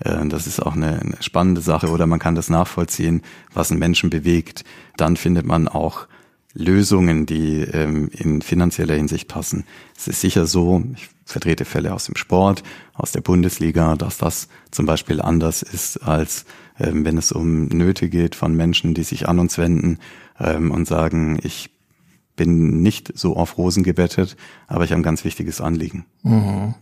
[0.00, 3.22] äh, das ist auch eine, spannende Sache oder man kann das nachvollziehen,
[3.52, 4.64] was einen Menschen bewegt,
[4.96, 6.06] dann findet man auch
[6.54, 9.64] Lösungen, die ähm, in finanzieller Hinsicht passen.
[9.96, 12.62] Es ist sicher so, ich vertrete Fälle aus dem Sport,
[12.94, 16.44] aus der Bundesliga, dass das zum Beispiel anders ist, als
[16.78, 19.98] ähm, wenn es um Nöte geht von Menschen, die sich an uns wenden
[20.38, 21.70] ähm, und sagen, ich
[22.36, 26.06] bin nicht so auf Rosen gebettet, aber ich habe ein ganz wichtiges Anliegen.
[26.22, 26.74] Mhm.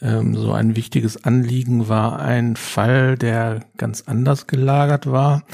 [0.00, 5.44] Ähm, so ein wichtiges Anliegen war ein Fall, der ganz anders gelagert war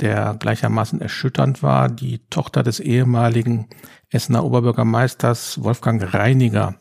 [0.00, 1.88] der gleichermaßen erschütternd war.
[1.88, 3.68] Die Tochter des ehemaligen
[4.10, 6.74] Essener Oberbürgermeisters Wolfgang Reiniger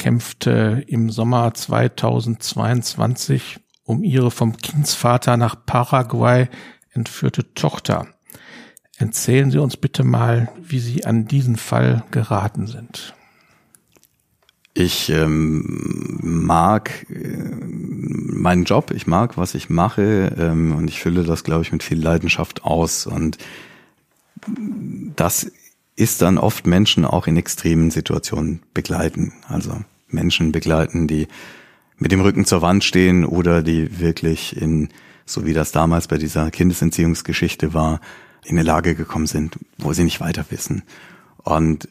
[0.00, 6.48] kämpfte im Sommer 2022 um ihre vom Kindsvater nach Paraguay
[6.90, 8.06] entführte Tochter.
[8.96, 13.14] Erzählen Sie uns bitte mal, wie Sie an diesen Fall geraten sind.
[14.72, 17.36] Ich ähm, mag äh,
[18.32, 21.82] meinen Job, ich mag, was ich mache ähm, und ich fülle das, glaube ich, mit
[21.82, 23.06] viel Leidenschaft aus.
[23.06, 23.36] Und
[25.14, 25.52] das
[26.00, 29.34] ist dann oft Menschen auch in extremen Situationen begleiten.
[29.48, 29.76] Also
[30.08, 31.28] Menschen begleiten, die
[31.98, 34.88] mit dem Rücken zur Wand stehen oder die wirklich in,
[35.26, 38.00] so wie das damals bei dieser Kindesentziehungsgeschichte war,
[38.44, 40.84] in eine Lage gekommen sind, wo sie nicht weiter wissen.
[41.36, 41.86] Und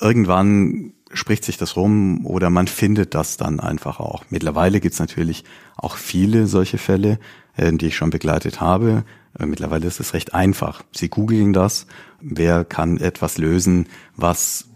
[0.00, 4.24] irgendwann spricht sich das rum oder man findet das dann einfach auch.
[4.30, 5.42] Mittlerweile gibt's natürlich
[5.76, 7.18] auch viele solche Fälle,
[7.56, 9.04] äh, die ich schon begleitet habe.
[9.38, 10.82] Äh, mittlerweile ist es recht einfach.
[10.92, 11.86] Sie googeln das,
[12.20, 14.68] wer kann etwas lösen, was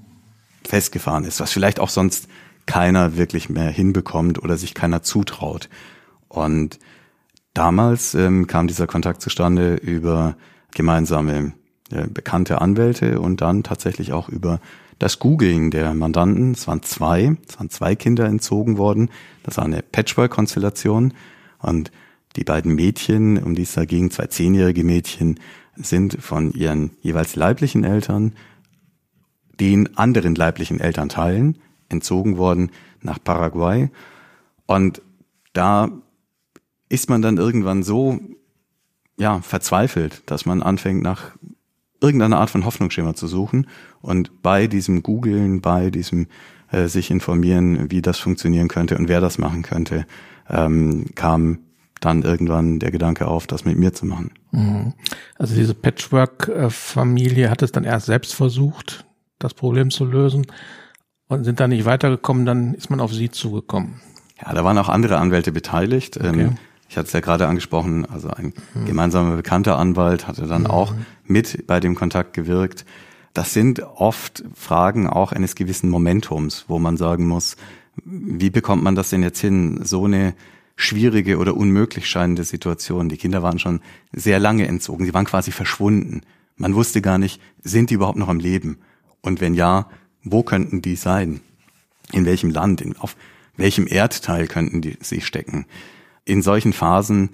[0.64, 2.28] festgefahren ist, was vielleicht auch sonst
[2.66, 5.68] keiner wirklich mehr hinbekommt oder sich keiner zutraut.
[6.28, 6.78] Und
[7.54, 10.36] damals ähm, kam dieser Kontakt zustande über
[10.74, 11.54] gemeinsame
[11.90, 14.60] äh, bekannte Anwälte und dann tatsächlich auch über
[14.98, 16.52] das Googling der Mandanten.
[16.52, 19.10] Es waren zwei, es waren zwei Kinder entzogen worden.
[19.44, 21.14] Das war eine Patchwork-Konstellation.
[21.60, 21.90] Und
[22.38, 25.40] die beiden Mädchen, um die es da ging, zwei zehnjährige Mädchen,
[25.74, 28.34] sind von ihren jeweils leiblichen Eltern
[29.58, 32.70] den anderen leiblichen Elternteilen entzogen worden
[33.02, 33.90] nach Paraguay.
[34.66, 35.02] Und
[35.52, 35.90] da
[36.88, 38.20] ist man dann irgendwann so,
[39.18, 41.32] ja, verzweifelt, dass man anfängt nach
[42.00, 43.66] irgendeine Art von Hoffnungsschema zu suchen
[44.00, 46.28] und bei diesem Googlen, bei diesem
[46.70, 50.06] äh, sich informieren, wie das funktionieren könnte und wer das machen könnte,
[50.48, 51.58] ähm, kam
[52.00, 54.30] dann irgendwann der Gedanke auf, das mit mir zu machen.
[54.50, 54.94] Mhm.
[55.36, 59.04] Also diese Patchwork-Familie hat es dann erst selbst versucht,
[59.38, 60.46] das Problem zu lösen
[61.28, 64.00] und sind dann nicht weitergekommen, dann ist man auf sie zugekommen.
[64.44, 66.18] Ja, da waren auch andere Anwälte beteiligt.
[66.20, 66.50] Ähm, okay.
[66.88, 68.86] Ich hatte es ja gerade angesprochen, also ein mhm.
[68.86, 70.70] gemeinsamer bekannter Anwalt hatte dann mhm.
[70.70, 72.86] auch mit bei dem Kontakt gewirkt.
[73.34, 77.56] Das sind oft Fragen auch eines gewissen Momentums, wo man sagen muss,
[78.04, 80.34] wie bekommt man das denn jetzt hin, so eine
[80.78, 83.08] schwierige oder unmöglich scheinende Situation.
[83.08, 83.80] Die Kinder waren schon
[84.12, 86.22] sehr lange entzogen, sie waren quasi verschwunden.
[86.56, 88.78] Man wusste gar nicht, sind die überhaupt noch am Leben?
[89.20, 89.90] Und wenn ja,
[90.22, 91.40] wo könnten die sein?
[92.12, 92.80] In welchem Land?
[92.80, 93.16] In, auf
[93.56, 95.66] welchem Erdteil könnten die sie stecken?
[96.24, 97.30] In solchen Phasen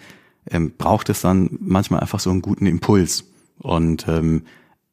[0.51, 3.25] ähm, braucht es dann manchmal einfach so einen guten Impuls.
[3.59, 4.45] Und ähm,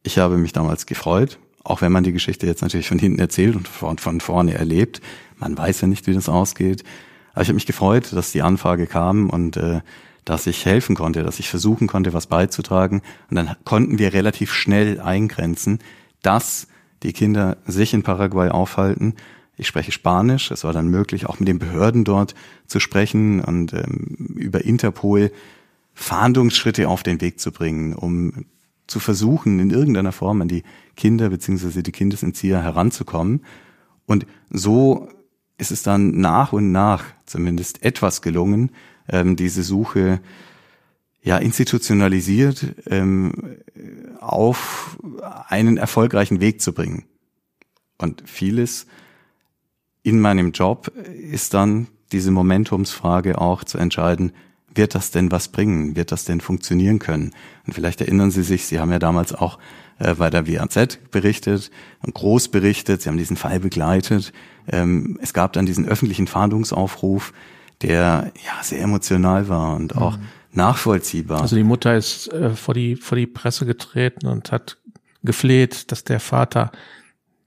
[0.04, 3.56] ich habe mich damals gefreut, auch wenn man die Geschichte jetzt natürlich von hinten erzählt
[3.56, 5.00] und von, von vorne erlebt.
[5.38, 6.84] Man weiß ja nicht, wie das ausgeht.
[7.34, 9.82] Aber ich habe mich gefreut, dass die Anfrage kam und äh,
[10.26, 13.02] dass ich helfen konnte, dass ich versuchen konnte, was beizutragen.
[13.30, 15.80] Und dann konnten wir relativ schnell eingrenzen,
[16.22, 16.68] dass
[17.04, 19.16] die Kinder sich in Paraguay aufhalten.
[19.58, 20.52] Ich spreche Spanisch.
[20.52, 22.36] Es war dann möglich, auch mit den Behörden dort
[22.68, 25.32] zu sprechen und ähm, über Interpol
[25.94, 28.46] Fahndungsschritte auf den Weg zu bringen, um
[28.88, 30.64] zu versuchen, in irgendeiner Form an die
[30.96, 33.46] Kinder beziehungsweise die Kindesentzieher heranzukommen.
[34.06, 35.10] Und so
[35.62, 38.72] ist es dann nach und nach zumindest etwas gelungen,
[39.08, 40.20] ähm, diese Suche
[41.22, 43.60] ja institutionalisiert ähm,
[44.20, 44.98] auf
[45.48, 47.06] einen erfolgreichen Weg zu bringen.
[48.00, 48.88] Und vieles
[50.02, 54.34] in meinem Job ist dann diese Momentumsfrage auch zu entscheiden,
[54.76, 55.96] wird das denn was bringen?
[55.96, 57.32] Wird das denn funktionieren können?
[57.66, 59.60] Und vielleicht erinnern Sie sich, Sie haben ja damals auch
[60.00, 64.34] äh, bei der WAZ berichtet und groß berichtet, Sie haben diesen Fall begleitet.
[64.68, 67.34] Ähm, es gab dann diesen öffentlichen Fahndungsaufruf,
[67.82, 70.28] der ja sehr emotional war und auch mhm.
[70.54, 71.42] nachvollziehbar.
[71.42, 74.78] Also die Mutter ist äh, vor die vor die Presse getreten und hat
[75.24, 76.72] gefleht, dass der Vater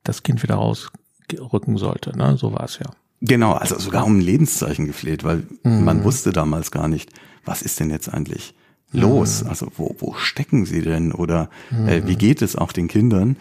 [0.03, 2.17] das Kind wieder rausrücken sollte.
[2.17, 2.37] Ne?
[2.37, 2.91] So war es ja.
[3.27, 5.85] Genau, also sogar um ein Lebenszeichen gefleht, weil mhm.
[5.85, 7.11] man wusste damals gar nicht,
[7.47, 8.55] was ist denn jetzt eigentlich
[8.93, 9.43] los?
[9.43, 9.49] Mhm.
[9.49, 11.11] Also wo, wo stecken sie denn?
[11.11, 11.49] Oder
[11.87, 12.19] äh, wie mhm.
[12.19, 13.37] geht es auch den Kindern?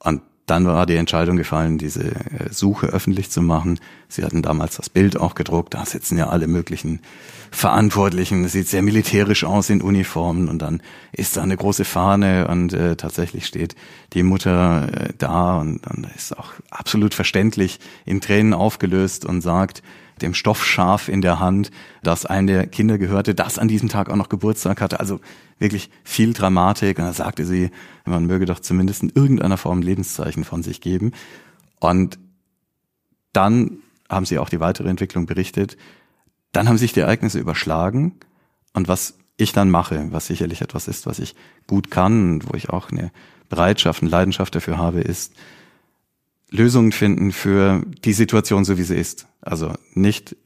[0.00, 3.78] Und dann war die Entscheidung gefallen, diese äh, Suche öffentlich zu machen.
[4.08, 7.00] Sie hatten damals das Bild auch gedruckt, da sitzen ja alle möglichen
[7.50, 8.44] Verantwortlichen.
[8.44, 10.82] Es sieht sehr militärisch aus in Uniformen und dann
[11.12, 13.74] ist da eine große Fahne und äh, tatsächlich steht
[14.12, 19.82] die Mutter äh, da und dann ist auch absolut verständlich in Tränen aufgelöst und sagt,
[20.22, 21.70] dem Stoffschaf in der Hand,
[22.02, 25.00] dass ein der Kinder gehörte, das an diesem Tag auch noch Geburtstag hatte.
[25.00, 25.20] Also
[25.58, 26.98] wirklich viel Dramatik.
[26.98, 27.70] Und da sagte sie,
[28.04, 31.12] man möge doch zumindest in irgendeiner Form Lebenszeichen von sich geben.
[31.80, 32.18] Und
[33.32, 33.78] dann
[34.08, 35.76] haben sie auch die weitere Entwicklung berichtet.
[36.52, 38.14] Dann haben sich die Ereignisse überschlagen.
[38.72, 41.34] Und was ich dann mache, was sicherlich etwas ist, was ich
[41.66, 43.12] gut kann und wo ich auch eine
[43.48, 45.34] Bereitschaft, eine Leidenschaft dafür habe, ist,
[46.50, 49.26] Lösungen finden für die Situation, so wie sie ist.
[49.40, 50.36] Also nicht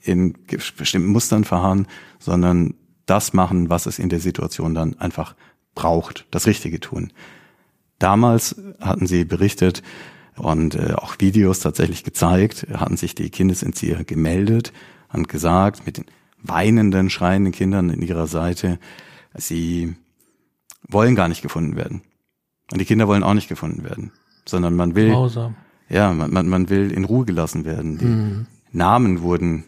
[0.00, 0.34] in
[0.76, 1.86] bestimmten Mustern verharren,
[2.18, 2.74] sondern
[3.06, 5.34] das machen, was es in der Situation dann einfach
[5.74, 7.12] braucht, das Richtige tun.
[7.98, 9.82] Damals hatten sie berichtet
[10.36, 14.72] und äh, auch Videos tatsächlich gezeigt, hatten sich die Kindesentzieher gemeldet
[15.12, 16.06] und gesagt, mit den
[16.38, 18.78] weinenden, schreienden Kindern in ihrer Seite,
[19.34, 19.94] sie
[20.88, 22.02] wollen gar nicht gefunden werden.
[22.72, 24.10] Und die Kinder wollen auch nicht gefunden werden
[24.44, 25.56] sondern man will, Grausam.
[25.88, 27.98] ja, man, man, man will in Ruhe gelassen werden.
[27.98, 28.46] Die mhm.
[28.72, 29.64] Namen wurden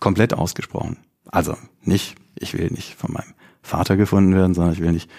[0.00, 0.98] komplett ausgesprochen.
[1.26, 5.10] Also nicht, ich will nicht von meinem Vater gefunden werden, sondern ich will nicht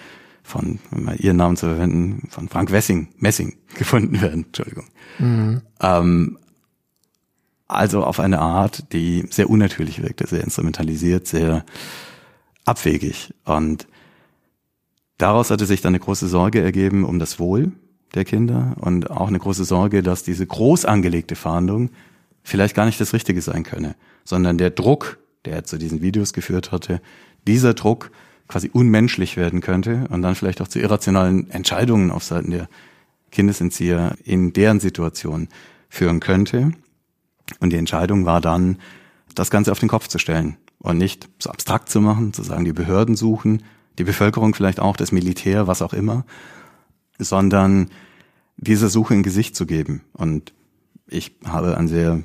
[0.42, 4.86] von, um mal ihren Namen zu verwenden, von Frank Wessing, Messing gefunden werden, Entschuldigung.
[5.18, 5.62] Mhm.
[5.80, 6.38] Ähm,
[7.68, 11.64] also auf eine Art, die sehr unnatürlich wirkte, sehr instrumentalisiert, sehr
[12.64, 13.34] abwegig.
[13.44, 13.88] Und
[15.18, 17.72] daraus hatte sich dann eine große Sorge ergeben um das Wohl
[18.16, 21.90] der Kinder und auch eine große Sorge, dass diese groß angelegte Fahndung
[22.42, 26.72] vielleicht gar nicht das Richtige sein könne, sondern der Druck, der zu diesen Videos geführt
[26.72, 27.00] hatte,
[27.46, 28.10] dieser Druck
[28.48, 32.68] quasi unmenschlich werden könnte und dann vielleicht auch zu irrationalen Entscheidungen auf Seiten der
[33.30, 35.48] Kindesentzieher in deren Situation
[35.88, 36.72] führen könnte.
[37.60, 38.78] Und die Entscheidung war dann,
[39.34, 42.64] das Ganze auf den Kopf zu stellen und nicht so abstrakt zu machen, zu sagen,
[42.64, 43.62] die Behörden suchen,
[43.98, 46.24] die Bevölkerung vielleicht auch, das Militär, was auch immer,
[47.18, 47.90] sondern
[48.56, 50.02] dieser Suche ein Gesicht zu geben.
[50.12, 50.52] Und
[51.06, 52.24] ich habe ein sehr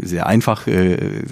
[0.00, 1.22] sehr einfach äh,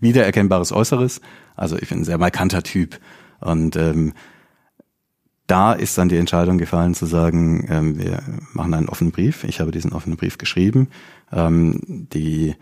[0.00, 1.20] wiedererkennbares Äußeres.
[1.56, 2.98] Also ich bin ein sehr markanter Typ.
[3.40, 4.14] Und ähm,
[5.46, 9.44] da ist dann die Entscheidung gefallen zu sagen, ähm, wir machen einen offenen Brief.
[9.44, 10.88] Ich habe diesen offenen Brief geschrieben.
[11.32, 12.54] Ähm, die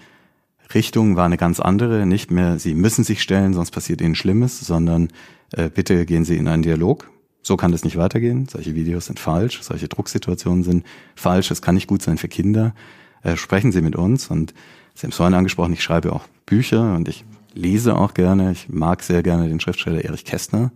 [0.74, 2.06] Richtung war eine ganz andere.
[2.06, 5.08] Nicht mehr, Sie müssen sich stellen, sonst passiert Ihnen Schlimmes, sondern
[5.52, 7.10] äh, bitte gehen Sie in einen Dialog.
[7.46, 8.48] So kann das nicht weitergehen.
[8.48, 11.52] Solche Videos sind falsch, solche Drucksituationen sind falsch.
[11.52, 12.74] Es kann nicht gut sein für Kinder.
[13.22, 14.32] Äh, sprechen Sie mit uns.
[14.32, 14.52] Und
[14.96, 18.50] Sie haben es vorhin angesprochen, ich schreibe auch Bücher und ich lese auch gerne.
[18.50, 20.72] Ich mag sehr gerne den Schriftsteller Erich Kästner.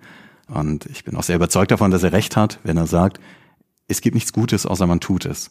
[0.47, 3.19] Und ich bin auch sehr überzeugt davon, dass er recht hat, wenn er sagt,
[3.89, 5.51] es gibt nichts Gutes, außer man tut es.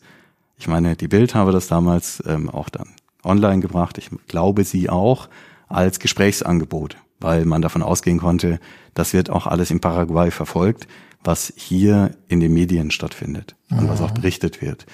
[0.58, 2.88] Ich meine, die Bild habe das damals ähm, auch dann
[3.26, 3.98] online gebracht.
[3.98, 5.28] Ich glaube sie auch
[5.68, 8.62] als Gesprächsangebot, weil man davon ausgehen konnte,
[8.94, 10.88] das wird auch alles in Paraguay verfolgt,
[11.24, 14.86] was hier in den Medien stattfindet und was auch berichtet wird.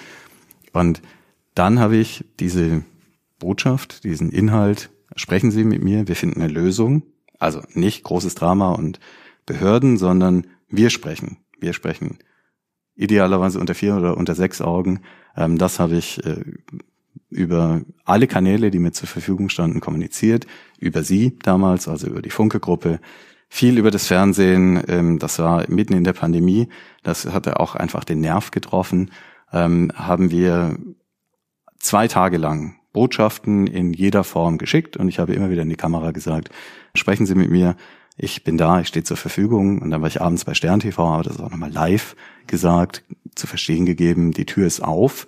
[0.72, 1.00] Und
[1.54, 2.82] dann habe ich diese
[3.38, 7.02] Botschaft, diesen Inhalt, sprechen Sie mit mir, wir finden eine Lösung.
[7.38, 8.98] Also nicht großes Drama und
[9.44, 11.38] Behörden, sondern wir sprechen.
[11.58, 12.18] Wir sprechen
[12.96, 15.00] idealerweise unter vier oder unter sechs Augen.
[15.36, 16.42] Ähm, das habe ich äh,
[17.30, 20.46] über alle Kanäle, die mir zur Verfügung standen, kommuniziert.
[20.78, 23.00] Über Sie damals, also über die Funke-Gruppe.
[23.56, 24.82] Viel über das Fernsehen.
[24.86, 26.68] Ähm, das war mitten in der Pandemie.
[27.02, 29.12] Das hatte auch einfach den Nerv getroffen.
[29.50, 30.76] Ähm, haben wir
[31.78, 35.76] zwei Tage lang Botschaften in jeder Form geschickt und ich habe immer wieder in die
[35.76, 36.50] Kamera gesagt,
[36.94, 37.76] sprechen Sie mit mir,
[38.18, 39.80] ich bin da, ich stehe zur Verfügung.
[39.80, 42.14] Und dann war ich abends bei Stern TV, aber das auch nochmal live
[42.46, 43.04] gesagt,
[43.36, 45.26] zu verstehen gegeben, die Tür ist auf.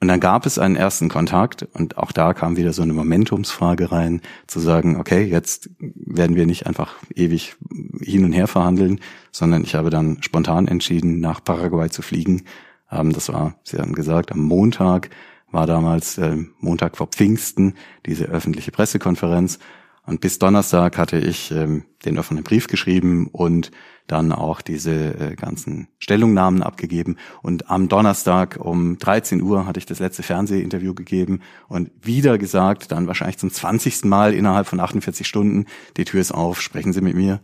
[0.00, 3.90] Und dann gab es einen ersten Kontakt und auch da kam wieder so eine Momentumsfrage
[3.92, 7.56] rein, zu sagen, okay, jetzt werden wir nicht einfach ewig
[8.02, 9.00] hin und her verhandeln,
[9.32, 12.42] sondern ich habe dann spontan entschieden, nach Paraguay zu fliegen.
[12.90, 15.08] Ähm, das war, Sie haben gesagt, am Montag
[15.50, 19.58] war damals äh, Montag vor Pfingsten diese öffentliche Pressekonferenz.
[20.04, 23.70] Und bis Donnerstag hatte ich ähm, den offenen Brief geschrieben und
[24.06, 27.16] dann auch diese äh, ganzen Stellungnahmen abgegeben.
[27.42, 32.92] Und am Donnerstag um 13 Uhr hatte ich das letzte Fernsehinterview gegeben und wieder gesagt,
[32.92, 34.04] dann wahrscheinlich zum 20.
[34.04, 35.66] Mal innerhalb von 48 Stunden,
[35.96, 37.40] die Tür ist auf, sprechen Sie mit mir.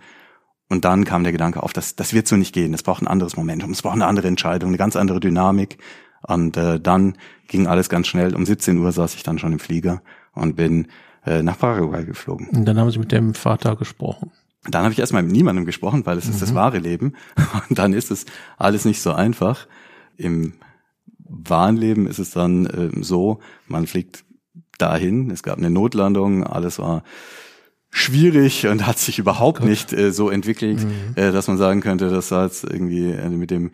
[0.69, 2.73] Und dann kam der Gedanke auf, das, das wird so nicht gehen.
[2.73, 5.79] Das braucht ein anderes Momentum, es braucht eine andere Entscheidung, eine ganz andere Dynamik.
[6.27, 8.35] Und äh, dann ging alles ganz schnell.
[8.35, 10.87] Um 17 Uhr saß ich dann schon im Flieger und bin
[11.27, 12.49] äh, nach Paraguay geflogen.
[12.49, 14.31] Und dann haben Sie mit dem Vater gesprochen.
[14.69, 16.33] Dann habe ich erstmal mit niemandem gesprochen, weil es mhm.
[16.33, 16.57] ist das mhm.
[16.57, 17.15] wahre Leben.
[17.69, 19.67] Und dann ist es alles nicht so einfach.
[20.17, 20.55] Im
[21.19, 24.25] wahren Leben ist es dann äh, so, man fliegt
[24.79, 27.03] dahin, es gab eine Notlandung, alles war
[27.91, 29.69] schwierig und hat sich überhaupt Gut.
[29.69, 31.15] nicht äh, so entwickelt, mhm.
[31.15, 33.71] äh, dass man sagen könnte, das war jetzt irgendwie äh, mit dem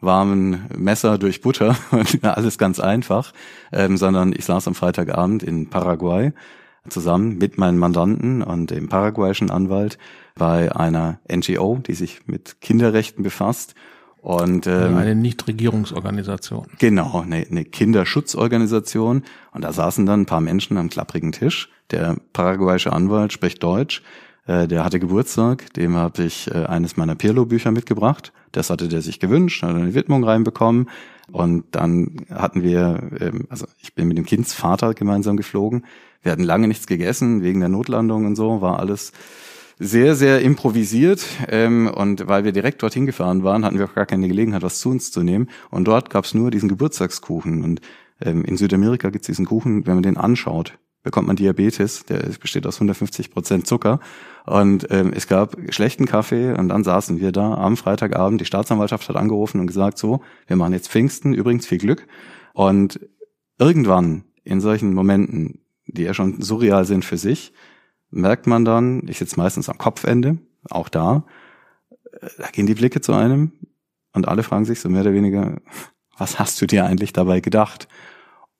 [0.00, 3.32] warmen Messer durch Butter und alles ganz einfach,
[3.72, 6.32] ähm, sondern ich saß am Freitagabend in Paraguay
[6.88, 9.98] zusammen mit meinen Mandanten und dem paraguayischen Anwalt
[10.34, 13.74] bei einer NGO, die sich mit Kinderrechten befasst.
[14.20, 16.68] Und ähm, eine Nichtregierungsorganisation.
[16.78, 19.24] Genau, eine, eine Kinderschutzorganisation.
[19.50, 21.70] Und da saßen dann ein paar Menschen am klapprigen Tisch.
[21.90, 24.02] Der paraguayische Anwalt spricht Deutsch.
[24.46, 28.32] Äh, der hatte Geburtstag, dem habe ich äh, eines meiner Pirlo-Bücher mitgebracht.
[28.52, 30.88] Das hatte der sich gewünscht, hat eine Widmung reinbekommen.
[31.30, 35.84] Und dann hatten wir, ähm, also ich bin mit dem Kindsvater gemeinsam geflogen.
[36.22, 39.12] Wir hatten lange nichts gegessen wegen der Notlandung und so, war alles
[39.78, 41.24] sehr, sehr improvisiert.
[41.48, 44.80] Ähm, und weil wir direkt dorthin gefahren waren, hatten wir auch gar keine Gelegenheit, was
[44.80, 45.48] zu uns zu nehmen.
[45.70, 47.64] Und dort gab es nur diesen Geburtstagskuchen.
[47.64, 47.80] Und
[48.20, 52.04] ähm, in Südamerika gibt es diesen Kuchen, wenn man den anschaut, bekommt man Diabetes.
[52.06, 54.00] Der besteht aus 150 Prozent Zucker.
[54.46, 58.40] Und ähm, es gab schlechten Kaffee und dann saßen wir da am Freitagabend.
[58.40, 62.06] Die Staatsanwaltschaft hat angerufen und gesagt, so, wir machen jetzt Pfingsten, übrigens viel Glück.
[62.54, 63.00] Und
[63.58, 67.52] irgendwann in solchen Momenten die ja schon surreal sind für sich,
[68.12, 70.38] merkt man dann, ich sitze meistens am Kopfende,
[70.70, 71.24] auch da,
[72.38, 73.52] da gehen die Blicke zu einem
[74.12, 75.60] und alle fragen sich so mehr oder weniger,
[76.18, 77.88] was hast du dir eigentlich dabei gedacht?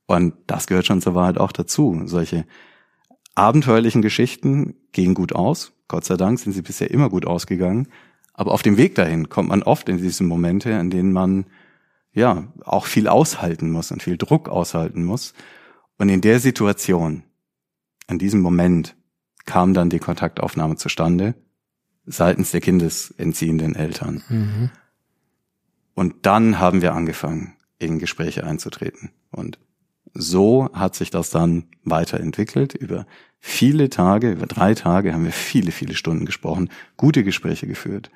[0.07, 2.03] Und das gehört schon zur Wahrheit auch dazu.
[2.07, 2.45] Solche
[3.35, 5.73] abenteuerlichen Geschichten gehen gut aus.
[5.89, 7.89] Gott sei Dank sind sie bisher immer gut ausgegangen.
[8.35, 11.47] Aber auf dem Weg dahin kommt man oft in diese Momente, in denen man
[12.13, 15.35] ja auch viel aushalten muss und viel Druck aushalten muss.
[15.99, 17.23] Und in der Situation,
[18.09, 18.97] in diesem Moment,
[19.45, 21.35] kam dann die Kontaktaufnahme zustande
[22.05, 24.23] seitens der kindesentziehenden Eltern.
[24.29, 24.71] Mhm.
[25.95, 29.11] Und dann haben wir angefangen, in Gespräche einzutreten.
[29.31, 29.59] Und
[30.15, 32.75] so hat sich das dann weiterentwickelt.
[32.75, 33.07] Über
[33.39, 38.11] viele Tage, über drei Tage haben wir viele, viele Stunden gesprochen, gute Gespräche geführt,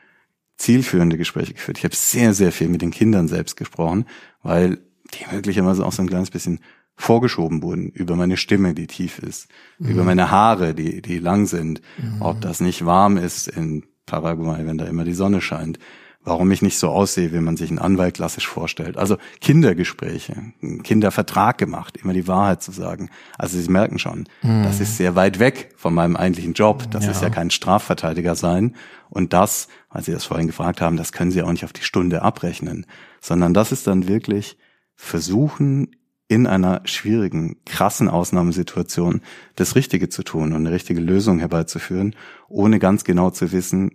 [0.56, 1.78] zielführende Gespräche geführt.
[1.78, 4.06] Ich habe sehr, sehr viel mit den Kindern selbst gesprochen,
[4.42, 4.78] weil
[5.14, 6.60] die möglicherweise auch so ein kleines bisschen
[6.96, 9.90] vorgeschoben wurden über meine Stimme, die tief ist, mhm.
[9.90, 12.22] über meine Haare, die, die lang sind, mhm.
[12.22, 15.78] ob das nicht warm ist in Paraguay, wenn da immer die Sonne scheint,
[16.26, 18.96] warum ich nicht so aussehe, wie man sich einen Anwalt klassisch vorstellt.
[18.96, 20.34] Also Kindergespräche,
[20.82, 23.10] Kindervertrag gemacht, immer die Wahrheit zu sagen.
[23.38, 24.64] Also Sie merken schon, mhm.
[24.64, 26.90] das ist sehr weit weg von meinem eigentlichen Job.
[26.90, 27.12] Das ja.
[27.12, 28.74] ist ja kein Strafverteidiger sein.
[29.08, 31.84] Und das, weil Sie das vorhin gefragt haben, das können Sie auch nicht auf die
[31.84, 32.86] Stunde abrechnen,
[33.20, 34.58] sondern das ist dann wirklich
[34.96, 35.90] versuchen,
[36.28, 39.20] in einer schwierigen, krassen Ausnahmesituation
[39.54, 42.16] das Richtige zu tun und eine richtige Lösung herbeizuführen,
[42.48, 43.92] ohne ganz genau zu wissen,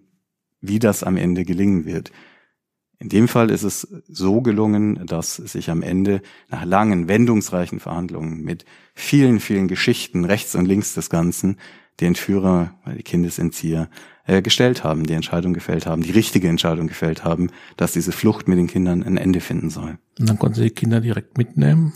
[0.61, 2.11] wie das am Ende gelingen wird.
[2.99, 8.43] In dem Fall ist es so gelungen, dass sich am Ende nach langen, wendungsreichen Verhandlungen
[8.43, 8.63] mit
[8.93, 11.57] vielen, vielen Geschichten rechts und links des Ganzen
[11.99, 13.89] die Entführer, die Kindesentzieher
[14.25, 18.47] äh, gestellt haben, die Entscheidung gefällt haben, die richtige Entscheidung gefällt haben, dass diese Flucht
[18.47, 19.97] mit den Kindern ein Ende finden soll.
[20.19, 21.93] Und dann konnten Sie die Kinder direkt mitnehmen?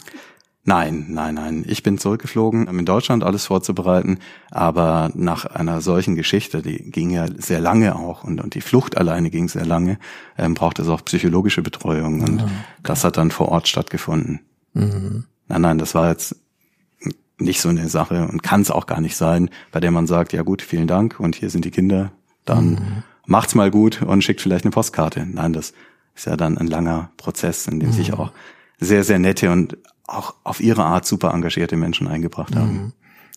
[0.68, 1.64] Nein, nein, nein.
[1.68, 4.18] Ich bin zurückgeflogen, um in Deutschland alles vorzubereiten.
[4.50, 8.98] Aber nach einer solchen Geschichte, die ging ja sehr lange auch und, und die Flucht
[8.98, 10.00] alleine ging sehr lange,
[10.40, 12.22] ähm, braucht es auch psychologische Betreuung.
[12.22, 12.52] Und okay.
[12.82, 14.40] das hat dann vor Ort stattgefunden.
[14.74, 15.26] Mhm.
[15.48, 16.36] Nein, nein, das war jetzt
[17.38, 20.34] nicht so eine Sache und kann es auch gar nicht sein, bei der man sagt,
[20.34, 22.12] ja gut, vielen Dank und hier sind die Kinder,
[22.46, 23.04] dann mhm.
[23.28, 25.28] macht's mal gut und schickt vielleicht eine Postkarte.
[25.32, 25.74] Nein, das
[26.16, 27.94] ist ja dann ein langer Prozess, in dem mhm.
[27.94, 28.32] sich auch
[28.80, 29.78] sehr, sehr nette und
[30.08, 32.74] auch auf ihre Art super engagierte Menschen eingebracht haben.
[32.74, 32.94] Mhm.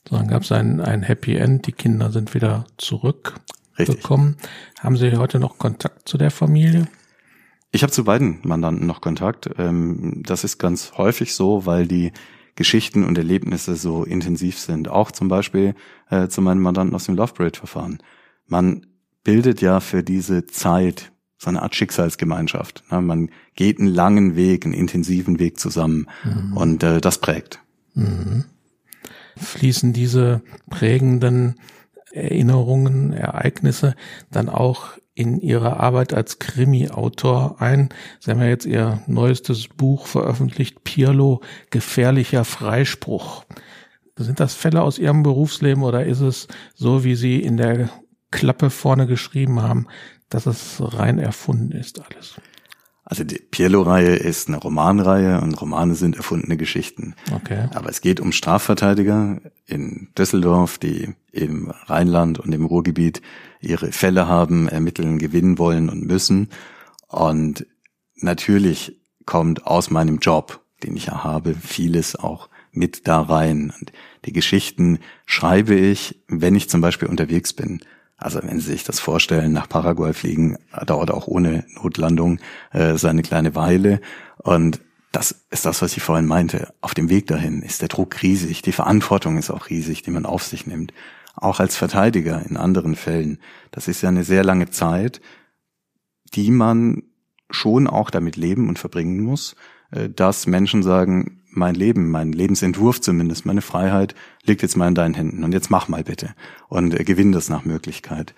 [0.08, 4.36] So, dann gab es ein, ein Happy End, die Kinder sind wieder zurückgekommen.
[4.80, 6.88] Haben Sie heute noch Kontakt zu der Familie?
[7.70, 9.50] Ich habe zu beiden Mandanten noch Kontakt.
[9.58, 12.12] Ähm, das ist ganz häufig so, weil die
[12.54, 14.88] Geschichten und Erlebnisse so intensiv sind.
[14.88, 15.74] Auch zum Beispiel
[16.10, 17.98] äh, zu meinen Mandanten aus dem Lovebridge-Verfahren.
[18.46, 18.86] Man
[19.22, 22.82] bildet ja für diese Zeit so eine Art Schicksalsgemeinschaft.
[22.90, 23.00] Ne?
[23.00, 26.56] Man geht einen langen Weg, einen intensiven Weg zusammen mhm.
[26.56, 27.60] und äh, das prägt.
[27.94, 28.44] Mhm.
[29.36, 31.54] Fließen diese prägenden
[32.12, 33.94] Erinnerungen, Ereignisse
[34.30, 37.88] dann auch in Ihre Arbeit als Krimi-Autor ein.
[38.20, 43.44] Sie haben ja jetzt Ihr neuestes Buch veröffentlicht, Pirlo, gefährlicher Freispruch.
[44.16, 47.90] Sind das Fälle aus Ihrem Berufsleben oder ist es so, wie Sie in der
[48.30, 49.86] Klappe vorne geschrieben haben,
[50.28, 52.36] dass es rein erfunden ist alles.
[53.10, 57.14] Also die Pirlo-Reihe ist eine Romanreihe und Romane sind erfundene Geschichten.
[57.34, 57.66] Okay.
[57.72, 63.22] Aber es geht um Strafverteidiger in Düsseldorf, die im Rheinland und im Ruhrgebiet
[63.62, 66.50] ihre Fälle haben, ermitteln, gewinnen wollen und müssen.
[67.06, 67.66] Und
[68.14, 73.72] natürlich kommt aus meinem Job, den ich ja habe, vieles auch mit da rein.
[73.80, 73.90] Und
[74.26, 77.80] die Geschichten schreibe ich, wenn ich zum Beispiel unterwegs bin.
[78.18, 82.40] Also wenn Sie sich das vorstellen, nach Paraguay fliegen dauert auch ohne Notlandung
[82.72, 84.00] äh, seine kleine Weile.
[84.38, 84.80] Und
[85.12, 86.74] das ist das, was ich vorhin meinte.
[86.80, 90.26] Auf dem Weg dahin ist der Druck riesig, die Verantwortung ist auch riesig, die man
[90.26, 90.92] auf sich nimmt.
[91.36, 93.38] Auch als Verteidiger in anderen Fällen.
[93.70, 95.20] Das ist ja eine sehr lange Zeit,
[96.34, 97.04] die man
[97.50, 99.54] schon auch damit leben und verbringen muss,
[99.92, 104.94] äh, dass Menschen sagen, mein Leben, mein Lebensentwurf zumindest, meine Freiheit liegt jetzt mal in
[104.94, 106.34] deinen Händen und jetzt mach mal bitte
[106.68, 108.34] und äh, gewinn das nach Möglichkeit.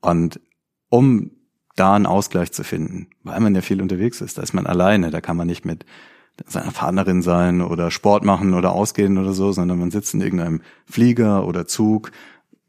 [0.00, 0.40] Und
[0.88, 1.30] um
[1.76, 5.10] da einen Ausgleich zu finden, weil man ja viel unterwegs ist, da ist man alleine,
[5.10, 5.84] da kann man nicht mit
[6.46, 10.60] seiner Partnerin sein oder Sport machen oder ausgehen oder so, sondern man sitzt in irgendeinem
[10.86, 12.12] Flieger oder Zug,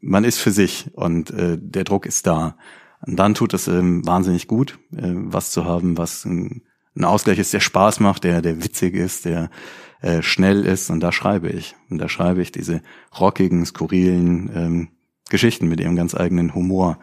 [0.00, 2.56] man ist für sich und äh, der Druck ist da.
[3.06, 6.62] Und dann tut es ähm, wahnsinnig gut, äh, was zu haben, was ein
[6.98, 9.50] ein Ausgleich ist, der Spaß macht, der, der witzig ist, der
[10.02, 10.90] äh, schnell ist.
[10.90, 11.76] Und da schreibe ich.
[11.90, 12.82] Und da schreibe ich diese
[13.18, 14.88] rockigen, skurrilen ähm,
[15.30, 16.98] Geschichten mit ihrem ganz eigenen Humor.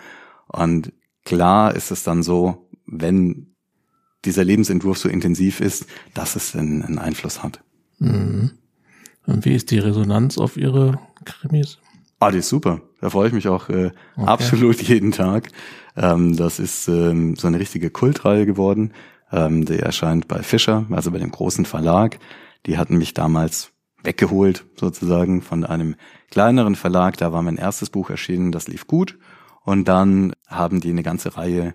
[0.47, 0.91] Und
[1.23, 3.55] klar ist es dann so, wenn
[4.25, 7.61] dieser Lebensentwurf so intensiv ist, dass es einen, einen Einfluss hat.
[7.99, 8.51] Mhm.
[9.25, 11.79] Und wie ist die Resonanz auf Ihre Krimis?
[12.19, 12.81] Ah, die ist super.
[13.01, 14.25] Da freue ich mich auch äh, okay.
[14.25, 15.49] absolut jeden Tag.
[15.95, 18.93] Ähm, das ist ähm, so eine richtige Kultreihe geworden.
[19.31, 22.19] Ähm, die erscheint bei Fischer, also bei dem großen Verlag.
[22.65, 23.71] Die hatten mich damals
[24.03, 25.95] weggeholt, sozusagen, von einem
[26.29, 27.17] kleineren Verlag.
[27.17, 29.17] Da war mein erstes Buch erschienen, das lief gut.
[29.63, 31.73] Und dann haben die eine ganze Reihe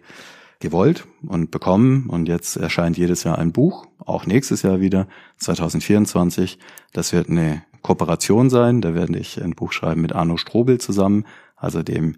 [0.61, 2.09] gewollt und bekommen.
[2.09, 6.59] Und jetzt erscheint jedes Jahr ein Buch, auch nächstes Jahr wieder, 2024.
[6.93, 8.81] Das wird eine Kooperation sein.
[8.81, 11.25] Da werde ich ein Buch schreiben mit Arno Strobel zusammen,
[11.57, 12.17] also dem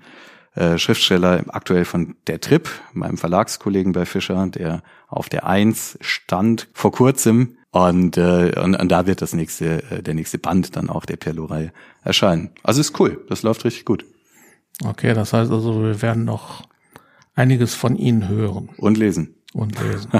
[0.55, 6.69] äh, Schriftsteller aktuell von Der Trip, meinem Verlagskollegen bei Fischer, der auf der Eins stand
[6.75, 7.57] vor kurzem.
[7.71, 11.17] Und, äh, und, und da wird das nächste, äh, der nächste Band dann auch der
[11.17, 11.73] Perlo-Reihe
[12.05, 12.51] erscheinen.
[12.63, 14.05] Also ist cool, das läuft richtig gut.
[14.85, 16.69] Okay, das heißt also, wir werden noch
[17.35, 18.69] einiges von Ihnen hören.
[18.77, 19.37] Und lesen.
[19.55, 20.11] Und lesen.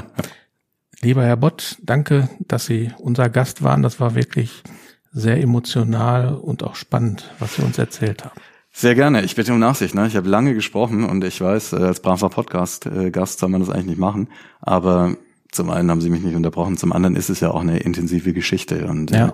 [1.01, 3.83] Lieber Herr Bott, danke, dass Sie unser Gast waren.
[3.83, 4.63] Das war wirklich
[5.11, 8.39] sehr emotional und auch spannend, was Sie uns erzählt haben.
[8.75, 9.23] Sehr gerne.
[9.23, 9.93] Ich bitte um Nachsicht.
[9.93, 10.07] Ne?
[10.07, 13.85] Ich habe lange gesprochen und ich weiß, äh, als braver Podcast-Gast soll man das eigentlich
[13.85, 14.29] nicht machen.
[14.61, 15.15] Aber
[15.51, 18.33] zum einen haben Sie mich nicht unterbrochen, zum anderen ist es ja auch eine intensive
[18.33, 18.87] Geschichte.
[18.87, 19.33] Und äh, ja.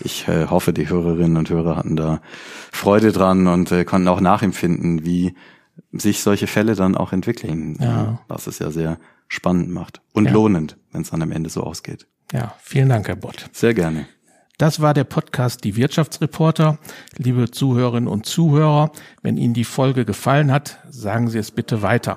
[0.00, 2.22] ich äh, hoffe, die Hörerinnen und Hörer hatten da
[2.72, 5.34] Freude dran und konnten auch nachempfinden, wie
[5.92, 7.76] sich solche Fälle dann auch entwickeln.
[7.80, 8.20] Ja.
[8.26, 10.32] Was es ja sehr spannend macht und ja.
[10.32, 12.06] lohnend, wenn es dann am Ende so ausgeht.
[12.32, 13.50] Ja, vielen Dank, Herr Bott.
[13.52, 14.06] Sehr gerne.
[14.58, 16.78] Das war der Podcast Die Wirtschaftsreporter.
[17.16, 18.90] Liebe Zuhörerinnen und Zuhörer,
[19.22, 22.16] wenn Ihnen die Folge gefallen hat, sagen Sie es bitte weiter.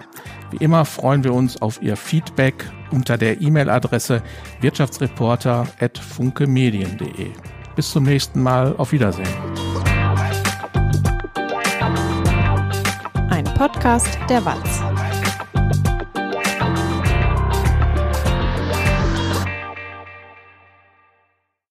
[0.50, 4.24] Wie immer freuen wir uns auf Ihr Feedback unter der E-Mail-Adresse
[4.60, 7.28] wirtschaftsreporter.funkemedien.de.
[7.76, 8.76] Bis zum nächsten Mal.
[8.76, 9.30] Auf Wiedersehen.
[13.30, 14.82] Ein Podcast der Walz.